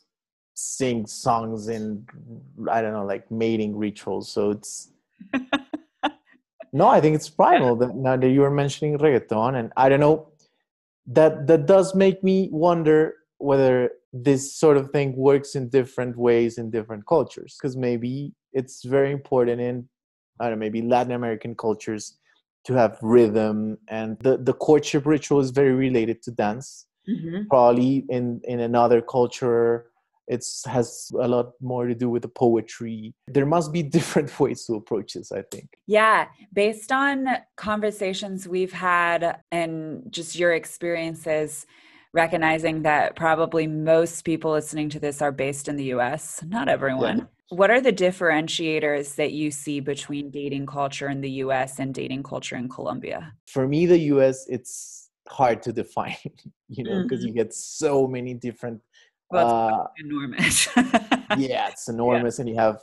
[0.54, 2.04] sing songs in
[2.70, 4.90] i don't know like mating rituals so it's
[6.72, 10.00] no i think it's primal that now that you were mentioning reggaeton and i don't
[10.00, 10.26] know
[11.08, 16.58] that that does make me wonder whether this sort of thing works in different ways
[16.58, 19.88] in different cultures because maybe it's very important in
[20.40, 22.18] i don't know maybe latin american cultures
[22.64, 27.46] to have rhythm and the, the courtship ritual is very related to dance mm-hmm.
[27.48, 29.86] probably in in another culture
[30.28, 34.64] it has a lot more to do with the poetry there must be different ways
[34.64, 41.66] to approach this i think yeah based on conversations we've had and just your experiences
[42.12, 47.18] recognizing that probably most people listening to this are based in the us not everyone
[47.18, 47.24] yeah.
[47.50, 52.22] what are the differentiators that you see between dating culture in the us and dating
[52.22, 56.16] culture in colombia for me the us it's hard to define
[56.68, 57.28] you know because mm-hmm.
[57.28, 58.80] you get so many different
[59.30, 60.68] well, uh, enormous.
[61.36, 62.42] yeah, it's enormous, yeah.
[62.42, 62.80] and you have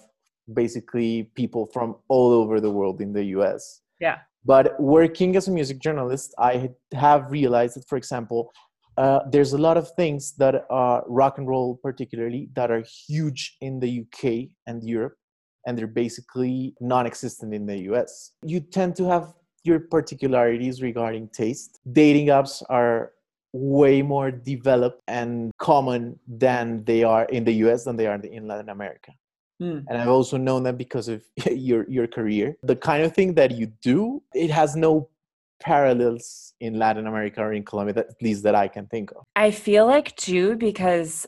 [0.53, 3.81] basically people from all over the world in the US.
[3.99, 4.19] Yeah.
[4.45, 8.51] But working as a music journalist, I have realized that, for example,
[8.97, 13.57] uh, there's a lot of things that are rock and roll, particularly, that are huge
[13.61, 15.15] in the UK and Europe,
[15.65, 18.31] and they're basically non existent in the US.
[18.43, 19.33] You tend to have
[19.63, 21.79] your particularities regarding taste.
[21.91, 23.11] Dating apps are
[23.55, 28.47] way more developed and common than they are in the US than they are in
[28.47, 29.11] Latin America.
[29.61, 29.85] Mm.
[29.87, 32.57] And I've also known that because of your your career.
[32.63, 35.09] The kind of thing that you do, it has no
[35.61, 39.23] parallels in Latin America or in Colombia, at least that I can think of.
[39.37, 41.25] I feel like too, because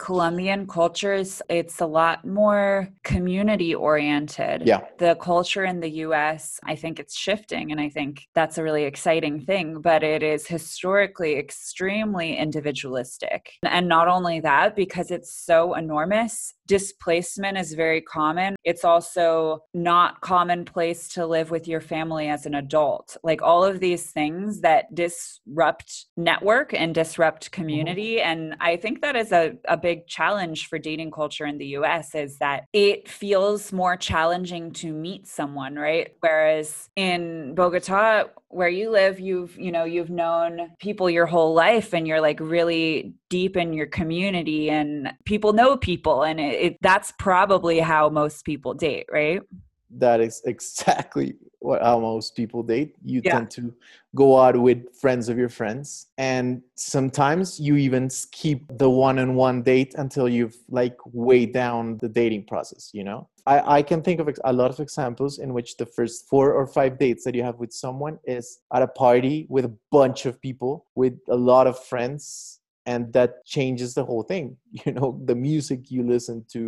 [0.00, 4.62] Colombian cultures, it's a lot more community oriented.
[4.64, 4.80] Yeah.
[4.98, 8.84] The culture in the US, I think it's shifting, and I think that's a really
[8.84, 13.52] exciting thing, but it is historically extremely individualistic.
[13.62, 18.54] And not only that, because it's so enormous, displacement is very common.
[18.62, 23.16] It's also not commonplace to live with your family as an adult.
[23.24, 27.60] Like all of these things that disrupt network and disrupt mm-hmm.
[27.60, 28.18] community.
[28.18, 28.30] Mm-hmm.
[28.30, 32.14] And I think that is a, a big challenge for dating culture in the US
[32.14, 36.14] is that it feels more challenging to meet someone, right?
[36.20, 41.94] Whereas in Bogota, where you live you've you know you've known people your whole life
[41.94, 46.76] and you're like really deep in your community and people know people and it, it,
[46.80, 49.42] that's probably how most people date right?
[49.90, 52.94] That is exactly what how most people date.
[53.04, 53.32] You yeah.
[53.32, 53.74] tend to
[54.14, 59.94] go out with friends of your friends and sometimes you even skip the one-on-one date
[59.96, 63.28] until you've like way down the dating process you know?
[63.46, 66.66] I, I can think of a lot of examples in which the first four or
[66.66, 70.40] five dates that you have with someone is at a party with a bunch of
[70.40, 72.59] people with a lot of friends
[72.90, 74.46] and that changes the whole thing.
[74.84, 76.62] You know the music you listen to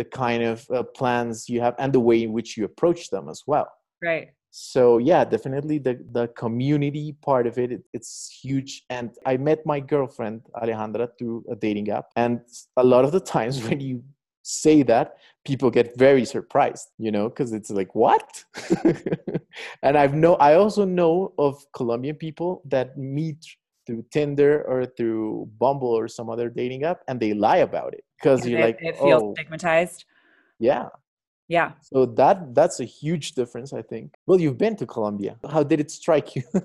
[0.00, 3.28] the kind of uh, plans you have and the way in which you approach them
[3.34, 3.68] as well.
[4.08, 4.28] Right.
[4.50, 8.12] So yeah definitely the the community part of it, it, it's
[8.42, 8.72] huge.
[8.96, 12.06] And i met my girlfriend alejandra through a dating app.
[12.24, 12.40] And
[12.84, 13.96] a lot of the times when you
[14.48, 15.06] say that
[15.44, 18.28] people get very surprised you know because it's like what?
[19.84, 21.12] And i've know i also know
[21.46, 23.40] of colombian people that meet
[23.86, 28.04] through tinder or through bumble or some other dating app and they lie about it
[28.18, 30.04] because you're like it feels oh, stigmatized?
[30.58, 30.88] Yeah.
[31.48, 31.72] Yeah.
[31.82, 34.14] So that that's a huge difference i think.
[34.26, 35.36] Well you've been to colombia.
[35.50, 36.42] How did it strike you?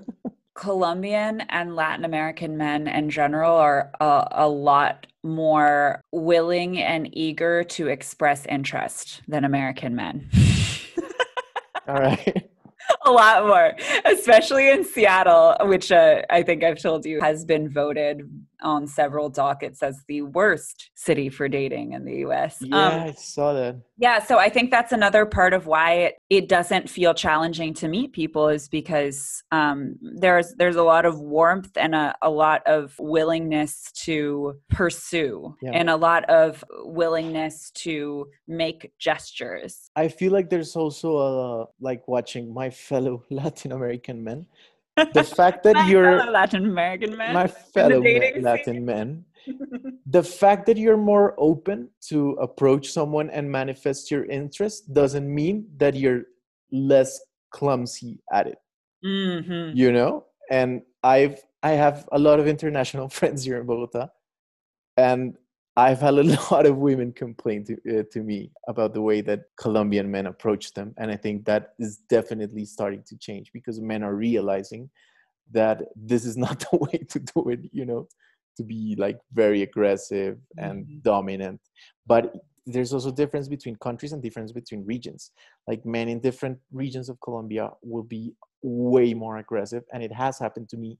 [0.54, 7.64] Colombian and Latin American men in general are a, a, lot more willing and eager
[7.64, 10.28] to express interest than American men.
[11.88, 12.50] All right.
[13.04, 13.72] a lot more,
[14.04, 18.28] especially in Seattle, which uh, I think I've told you has been voted
[18.62, 22.58] on several dockets as the worst city for dating in the US.
[22.60, 23.80] Yeah, um, I saw that.
[23.98, 27.88] Yeah, so I think that's another part of why it, it doesn't feel challenging to
[27.88, 32.62] meet people is because um, there's there's a lot of warmth and a, a lot
[32.66, 35.70] of willingness to pursue yeah.
[35.72, 39.90] and a lot of willingness to make gestures.
[39.96, 44.46] I feel like there's also a like watching my fellow Latin American men.
[45.14, 48.00] The fact that you're Latin American men, my fellow
[48.50, 49.24] Latin men,
[50.06, 55.66] the fact that you're more open to approach someone and manifest your interest doesn't mean
[55.78, 56.24] that you're
[56.70, 57.20] less
[57.50, 58.58] clumsy at it.
[59.04, 59.76] Mm-hmm.
[59.76, 64.08] You know, and I've I have a lot of international friends here in Bogota,
[64.98, 65.36] and
[65.76, 69.44] I've had a lot of women complain to, uh, to me about the way that
[69.56, 70.94] Colombian men approach them.
[70.98, 74.90] And I think that is definitely starting to change because men are realizing
[75.50, 78.08] that this is not the way to do it, you know,
[78.56, 80.98] to be like very aggressive and mm-hmm.
[81.02, 81.60] dominant.
[82.06, 82.34] But
[82.66, 85.32] there's also difference between countries and difference between regions.
[85.66, 89.82] Like men in different regions of Colombia will be way more aggressive.
[89.92, 90.98] And it has happened to me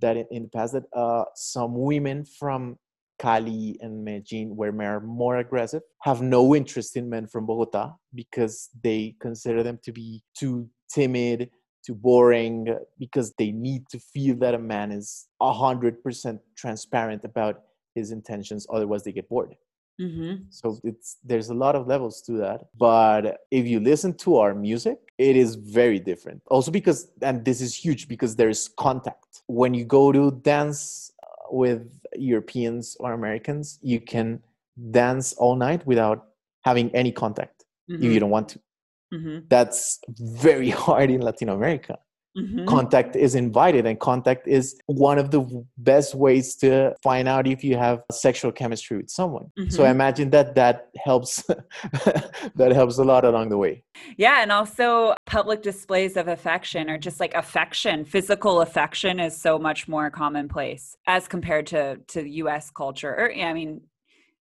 [0.00, 2.78] that in, in the past that uh, some women from
[3.20, 7.92] Cali and Medellin, where men are more aggressive, have no interest in men from Bogota
[8.14, 11.50] because they consider them to be too timid,
[11.86, 17.62] too boring, because they need to feel that a man is 100% transparent about
[17.94, 19.54] his intentions, otherwise, they get bored.
[20.00, 20.44] Mm-hmm.
[20.48, 22.68] So it's there's a lot of levels to that.
[22.78, 26.40] But if you listen to our music, it is very different.
[26.46, 29.42] Also because and this is huge because there is contact.
[29.46, 31.12] When you go to dance
[31.52, 34.42] with Europeans or Americans, you can
[34.90, 36.26] dance all night without
[36.62, 38.02] having any contact mm-hmm.
[38.02, 38.60] if you don't want to.
[39.12, 39.38] Mm-hmm.
[39.48, 41.98] That's very hard in Latin America.
[42.38, 42.66] Mm-hmm.
[42.66, 47.64] Contact is invited, and contact is one of the best ways to find out if
[47.64, 49.50] you have sexual chemistry with someone.
[49.58, 49.70] Mm-hmm.
[49.70, 51.42] So I imagine that that helps.
[52.54, 53.82] that helps a lot along the way.
[54.16, 59.58] Yeah, and also public displays of affection, or just like affection, physical affection, is so
[59.58, 62.70] much more commonplace as compared to to U.S.
[62.70, 63.10] culture.
[63.10, 63.80] Or, I mean,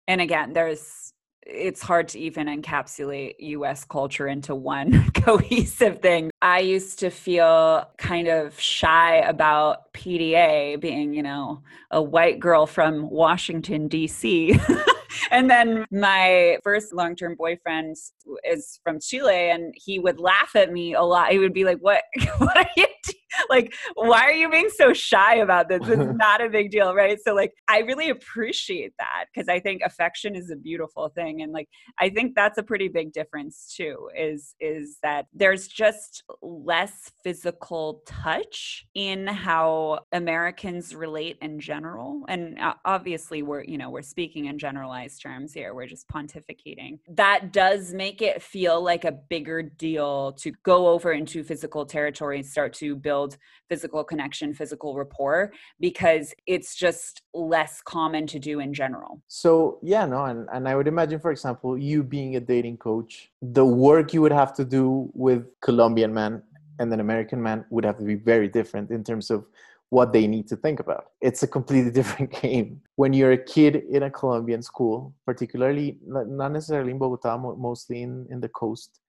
[0.07, 1.13] and again, there's
[1.51, 6.31] it's hard to even encapsulate US culture into one cohesive thing.
[6.41, 12.65] I used to feel kind of shy about PDA being, you know, a white girl
[12.65, 14.59] from Washington, D.C.
[15.31, 17.97] and then my first long term boyfriend
[18.43, 21.31] is from Chile and he would laugh at me a lot.
[21.31, 22.03] He would be like, What,
[22.37, 23.18] what are you doing?
[23.49, 25.81] Like why are you being so shy about this?
[25.87, 27.17] It's not a big deal right?
[27.25, 31.51] So like i really appreciate that because i think affection is a beautiful thing and
[31.51, 31.69] like
[31.99, 38.01] i think that's a pretty big difference too is is that there's just less physical
[38.05, 44.45] touch in how americans relate in general and uh, obviously we're you know we're speaking
[44.45, 46.99] in generalized terms here we're just pontificating.
[47.07, 52.37] That does make it feel like a bigger deal to go over into physical territory
[52.39, 58.39] and start to build build physical connection, physical rapport, because it's just less common to
[58.39, 59.21] do in general.
[59.27, 63.29] So, yeah, no, and, and I would imagine, for example, you being a dating coach,
[63.41, 66.41] the work you would have to do with Colombian men
[66.79, 69.45] and an American man would have to be very different in terms of
[69.89, 71.05] what they need to think about.
[71.19, 72.81] It's a completely different game.
[72.95, 78.27] When you're a kid in a Colombian school, particularly not necessarily in Bogota, mostly in,
[78.29, 79.01] in the coast,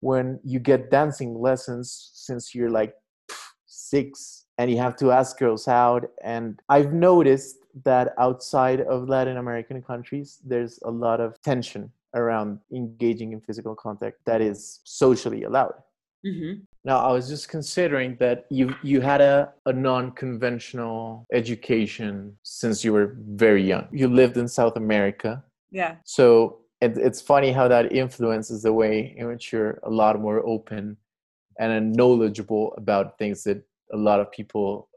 [0.00, 2.94] when you get dancing lessons since you're like
[3.90, 6.10] six and you have to ask girls out.
[6.22, 12.58] And I've noticed that outside of Latin American countries, there's a lot of tension around
[12.72, 15.74] engaging in physical contact that is socially allowed.
[16.26, 16.62] Mm-hmm.
[16.84, 22.92] Now, I was just considering that you you had a, a non-conventional education since you
[22.92, 23.86] were very young.
[23.92, 25.44] You lived in South America.
[25.70, 25.96] Yeah.
[26.04, 30.44] So it, it's funny how that influences the way in which you're a lot more
[30.44, 30.96] open
[31.58, 33.62] and knowledgeable about things that
[33.92, 34.88] a lot of people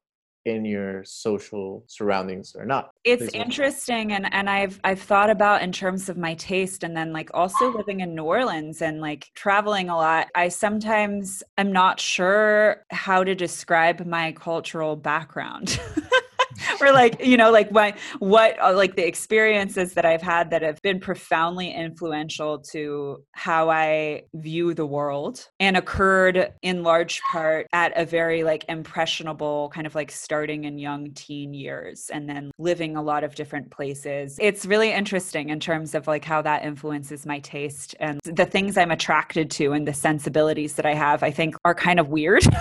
[0.45, 2.91] in your social surroundings or not.
[3.03, 7.13] It's interesting and and i've i've thought about in terms of my taste and then
[7.13, 11.99] like also living in new orleans and like traveling a lot i sometimes am not
[11.99, 15.79] sure how to describe my cultural background
[16.81, 20.61] or like you know like my what uh, like the experiences that i've had that
[20.61, 27.67] have been profoundly influential to how i view the world and occurred in large part
[27.73, 32.51] at a very like impressionable kind of like starting in young teen years and then
[32.57, 36.63] living a lot of different places it's really interesting in terms of like how that
[36.63, 41.23] influences my taste and the things i'm attracted to and the sensibilities that i have
[41.23, 42.43] i think are kind of weird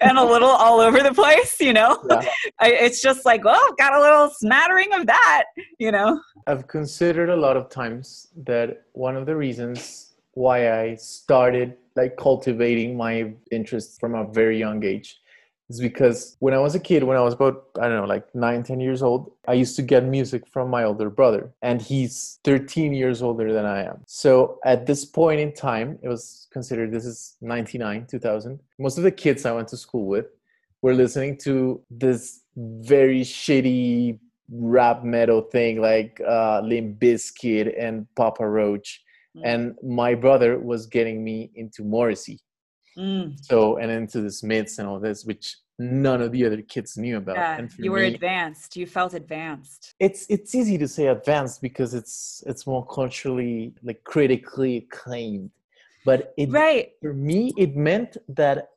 [0.00, 2.02] and a little all over the place, you know?
[2.08, 2.28] Yeah.
[2.60, 5.44] I, it's just like, well, got a little smattering of that,
[5.78, 6.20] you know?
[6.46, 12.16] I've considered a lot of times that one of the reasons why I started like
[12.16, 15.20] cultivating my interest from a very young age
[15.70, 18.34] is because when I was a kid, when I was about, I don't know, like
[18.34, 22.40] nine, 10 years old, I used to get music from my older brother, and he's
[22.44, 24.02] 13 years older than I am.
[24.06, 28.60] So at this point in time, it was considered this is 99, 2000.
[28.78, 30.26] Most of the kids I went to school with
[30.82, 32.40] were listening to this
[32.82, 34.18] very shitty
[34.50, 39.02] rap metal thing like uh, Limp Bizkit and Papa Roach.
[39.36, 39.42] Mm.
[39.44, 42.40] And my brother was getting me into Morrissey
[43.00, 43.42] Mm.
[43.44, 47.16] So, and into the Smiths and all this, which none of the other kids knew
[47.16, 47.36] about.
[47.36, 48.76] Yeah, you were me, advanced.
[48.76, 49.94] You felt advanced.
[49.98, 55.50] It's it's easy to say advanced because it's it's more culturally like critically acclaimed.
[56.04, 58.70] But it right for me, it meant that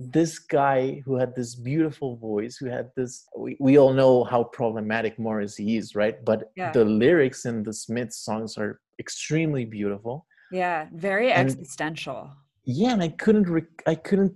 [0.00, 4.44] this guy who had this beautiful voice, who had this, we, we all know how
[4.44, 6.24] problematic Morrissey is, right?
[6.24, 6.72] But yeah.
[6.72, 10.26] the lyrics in the Smiths songs are extremely beautiful.
[10.50, 12.30] Yeah, very and, existential
[12.64, 14.34] yeah and i couldn't rec- i couldn't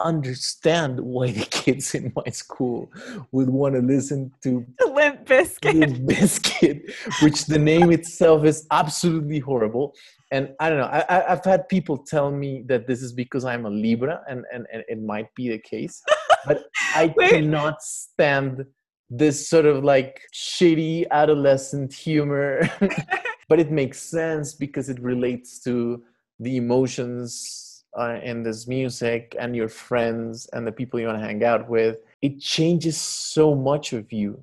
[0.00, 2.90] understand why the kids in my school
[3.32, 5.74] would want to listen to Limp Bizkit.
[5.74, 6.92] Limp Bizkit,
[7.22, 9.94] which the name itself is absolutely horrible.
[10.30, 11.04] And I don't know.
[11.08, 14.66] I, have had people tell me that this is because I'm a Libra, and and,
[14.72, 16.02] and it might be the case,
[16.46, 18.66] but I cannot stand
[19.08, 22.68] this sort of like shitty adolescent humor.
[23.48, 26.04] but it makes sense because it relates to
[26.40, 27.67] the emotions
[27.98, 31.68] uh, in this music and your friends and the people you want to hang out
[31.68, 34.42] with it changes so much of you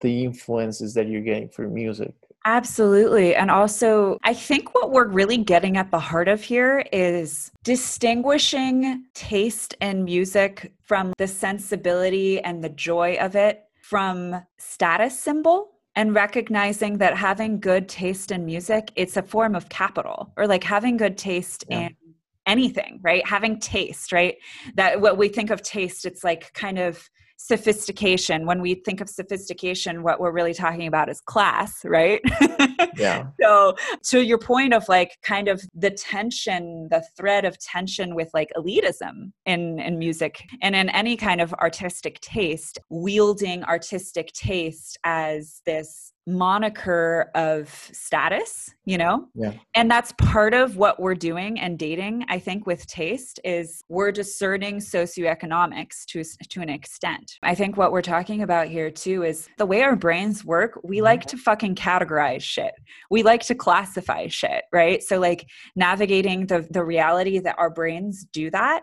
[0.00, 3.36] the influences that you're getting from music Absolutely.
[3.36, 9.04] And also, I think what we're really getting at the heart of here is distinguishing
[9.14, 16.14] taste in music from the sensibility and the joy of it from status symbol and
[16.14, 20.96] recognizing that having good taste in music it's a form of capital or like having
[20.96, 21.80] good taste yeah.
[21.80, 21.96] in
[22.46, 23.26] anything right?
[23.26, 24.36] Having taste right?
[24.74, 28.46] That what we think of taste it's like kind of sophistication.
[28.46, 32.20] When we think of sophistication what we're really talking about is class right?
[32.96, 33.28] Yeah.
[33.40, 33.74] So
[34.04, 38.50] to your point of like kind of the tension the thread of tension with like
[38.56, 45.62] elitism in in music and in any kind of artistic taste wielding artistic taste as
[45.64, 49.52] this moniker of status you know yeah.
[49.74, 54.12] and that's part of what we're doing and dating i think with taste is we're
[54.12, 59.48] discerning socioeconomics to to an extent i think what we're talking about here too is
[59.58, 61.06] the way our brains work we mm-hmm.
[61.06, 62.72] like to fucking categorize shit
[63.10, 65.44] we like to classify shit right so like
[65.74, 68.82] navigating the the reality that our brains do that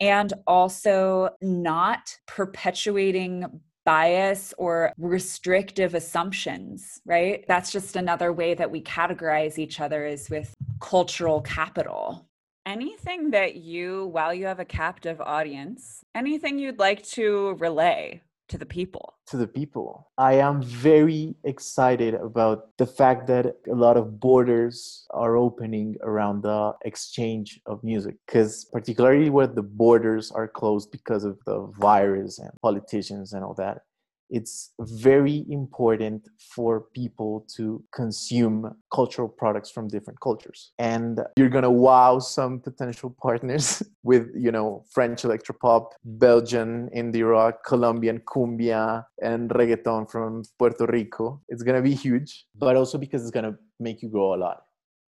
[0.00, 3.44] and also not perpetuating
[3.84, 7.44] bias or restrictive assumptions, right?
[7.48, 12.26] That's just another way that we categorize each other is with cultural capital.
[12.66, 18.58] Anything that you, while you have a captive audience, anything you'd like to relay to
[18.58, 19.14] the people?
[19.28, 20.10] To the people.
[20.18, 26.42] I am very excited about the fact that a lot of borders are opening around
[26.42, 32.38] the exchange of music because particularly where the borders are closed because of the virus
[32.38, 33.82] and politicians and all that
[34.30, 40.72] it's very important for people to consume cultural products from different cultures.
[40.78, 47.28] And you're going to wow some potential partners with you know french electropop belgian indie
[47.28, 51.40] rock colombian cumbia and reggaeton from puerto rico.
[51.48, 54.36] It's going to be huge but also because it's going to make you grow a
[54.36, 54.62] lot.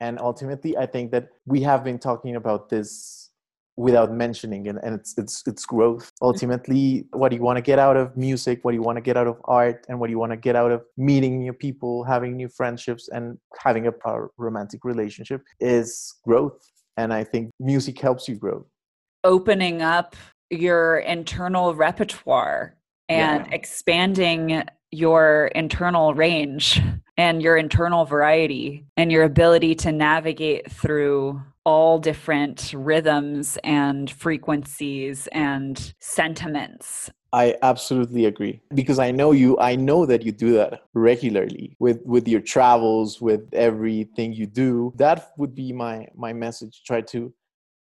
[0.02, 3.19] And ultimately i think that we have been talking about this
[3.80, 6.12] without mentioning it and it's it's it's growth.
[6.22, 9.02] Ultimately what do you want to get out of music what do you want to
[9.02, 11.54] get out of art and what do you want to get out of meeting new
[11.54, 16.60] people having new friendships and having a, a romantic relationship is growth.
[16.98, 18.66] And i think music helps you grow.
[19.24, 20.16] Opening up
[20.50, 22.76] your internal repertoire
[23.08, 23.56] and yeah.
[23.56, 26.82] expanding your internal range
[27.16, 35.28] and your internal variety and your ability to navigate through all different rhythms and frequencies
[35.28, 37.12] and sentiments.
[37.32, 38.60] I absolutely agree.
[38.74, 43.22] Because I know you I know that you do that regularly with with your travels
[43.22, 44.94] with everything you do.
[44.96, 46.82] That would be my my message.
[46.88, 47.32] Try to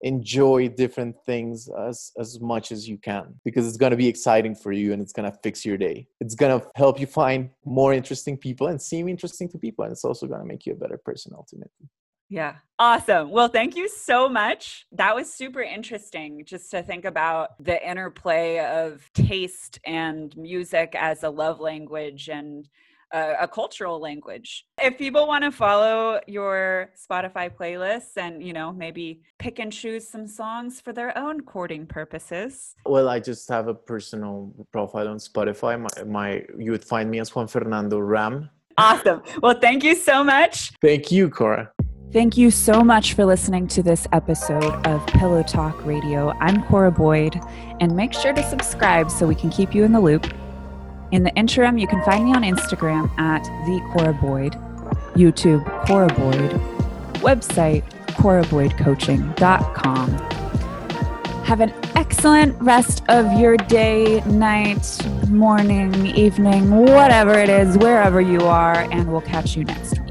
[0.02, 3.26] enjoy different things as as much as you can.
[3.42, 6.06] Because it's going to be exciting for you and it's going to fix your day.
[6.20, 9.84] It's going to help you find more interesting people and seem interesting to people.
[9.84, 11.88] And it's also going to make you a better person ultimately
[12.28, 12.56] yeah.
[12.78, 13.30] Awesome.
[13.30, 14.86] Well, thank you so much.
[14.92, 21.24] That was super interesting just to think about the interplay of taste and music as
[21.24, 22.68] a love language and
[23.12, 24.66] a, a cultural language.
[24.80, 30.06] If people want to follow your Spotify playlists and, you know, maybe pick and choose
[30.06, 32.76] some songs for their own courting purposes.
[32.86, 35.80] Well, I just have a personal profile on Spotify.
[35.80, 38.50] My, my you would find me as Juan Fernando Ram.
[38.76, 39.22] Awesome.
[39.42, 40.70] Well, thank you so much.
[40.80, 41.72] Thank you, Cora.
[42.12, 46.30] Thank you so much for listening to this episode of Pillow Talk Radio.
[46.40, 47.38] I'm Cora Boyd,
[47.80, 50.26] and make sure to subscribe so we can keep you in the loop
[51.10, 54.52] in the interim, you can find me on Instagram at the Cora Boyd,
[55.14, 56.50] YouTube Cora Boyd,
[57.22, 60.10] website coraboydcoaching.com.
[61.44, 68.42] Have an excellent rest of your day, night, morning, evening, whatever it is, wherever you
[68.42, 70.07] are, and we'll catch you next week.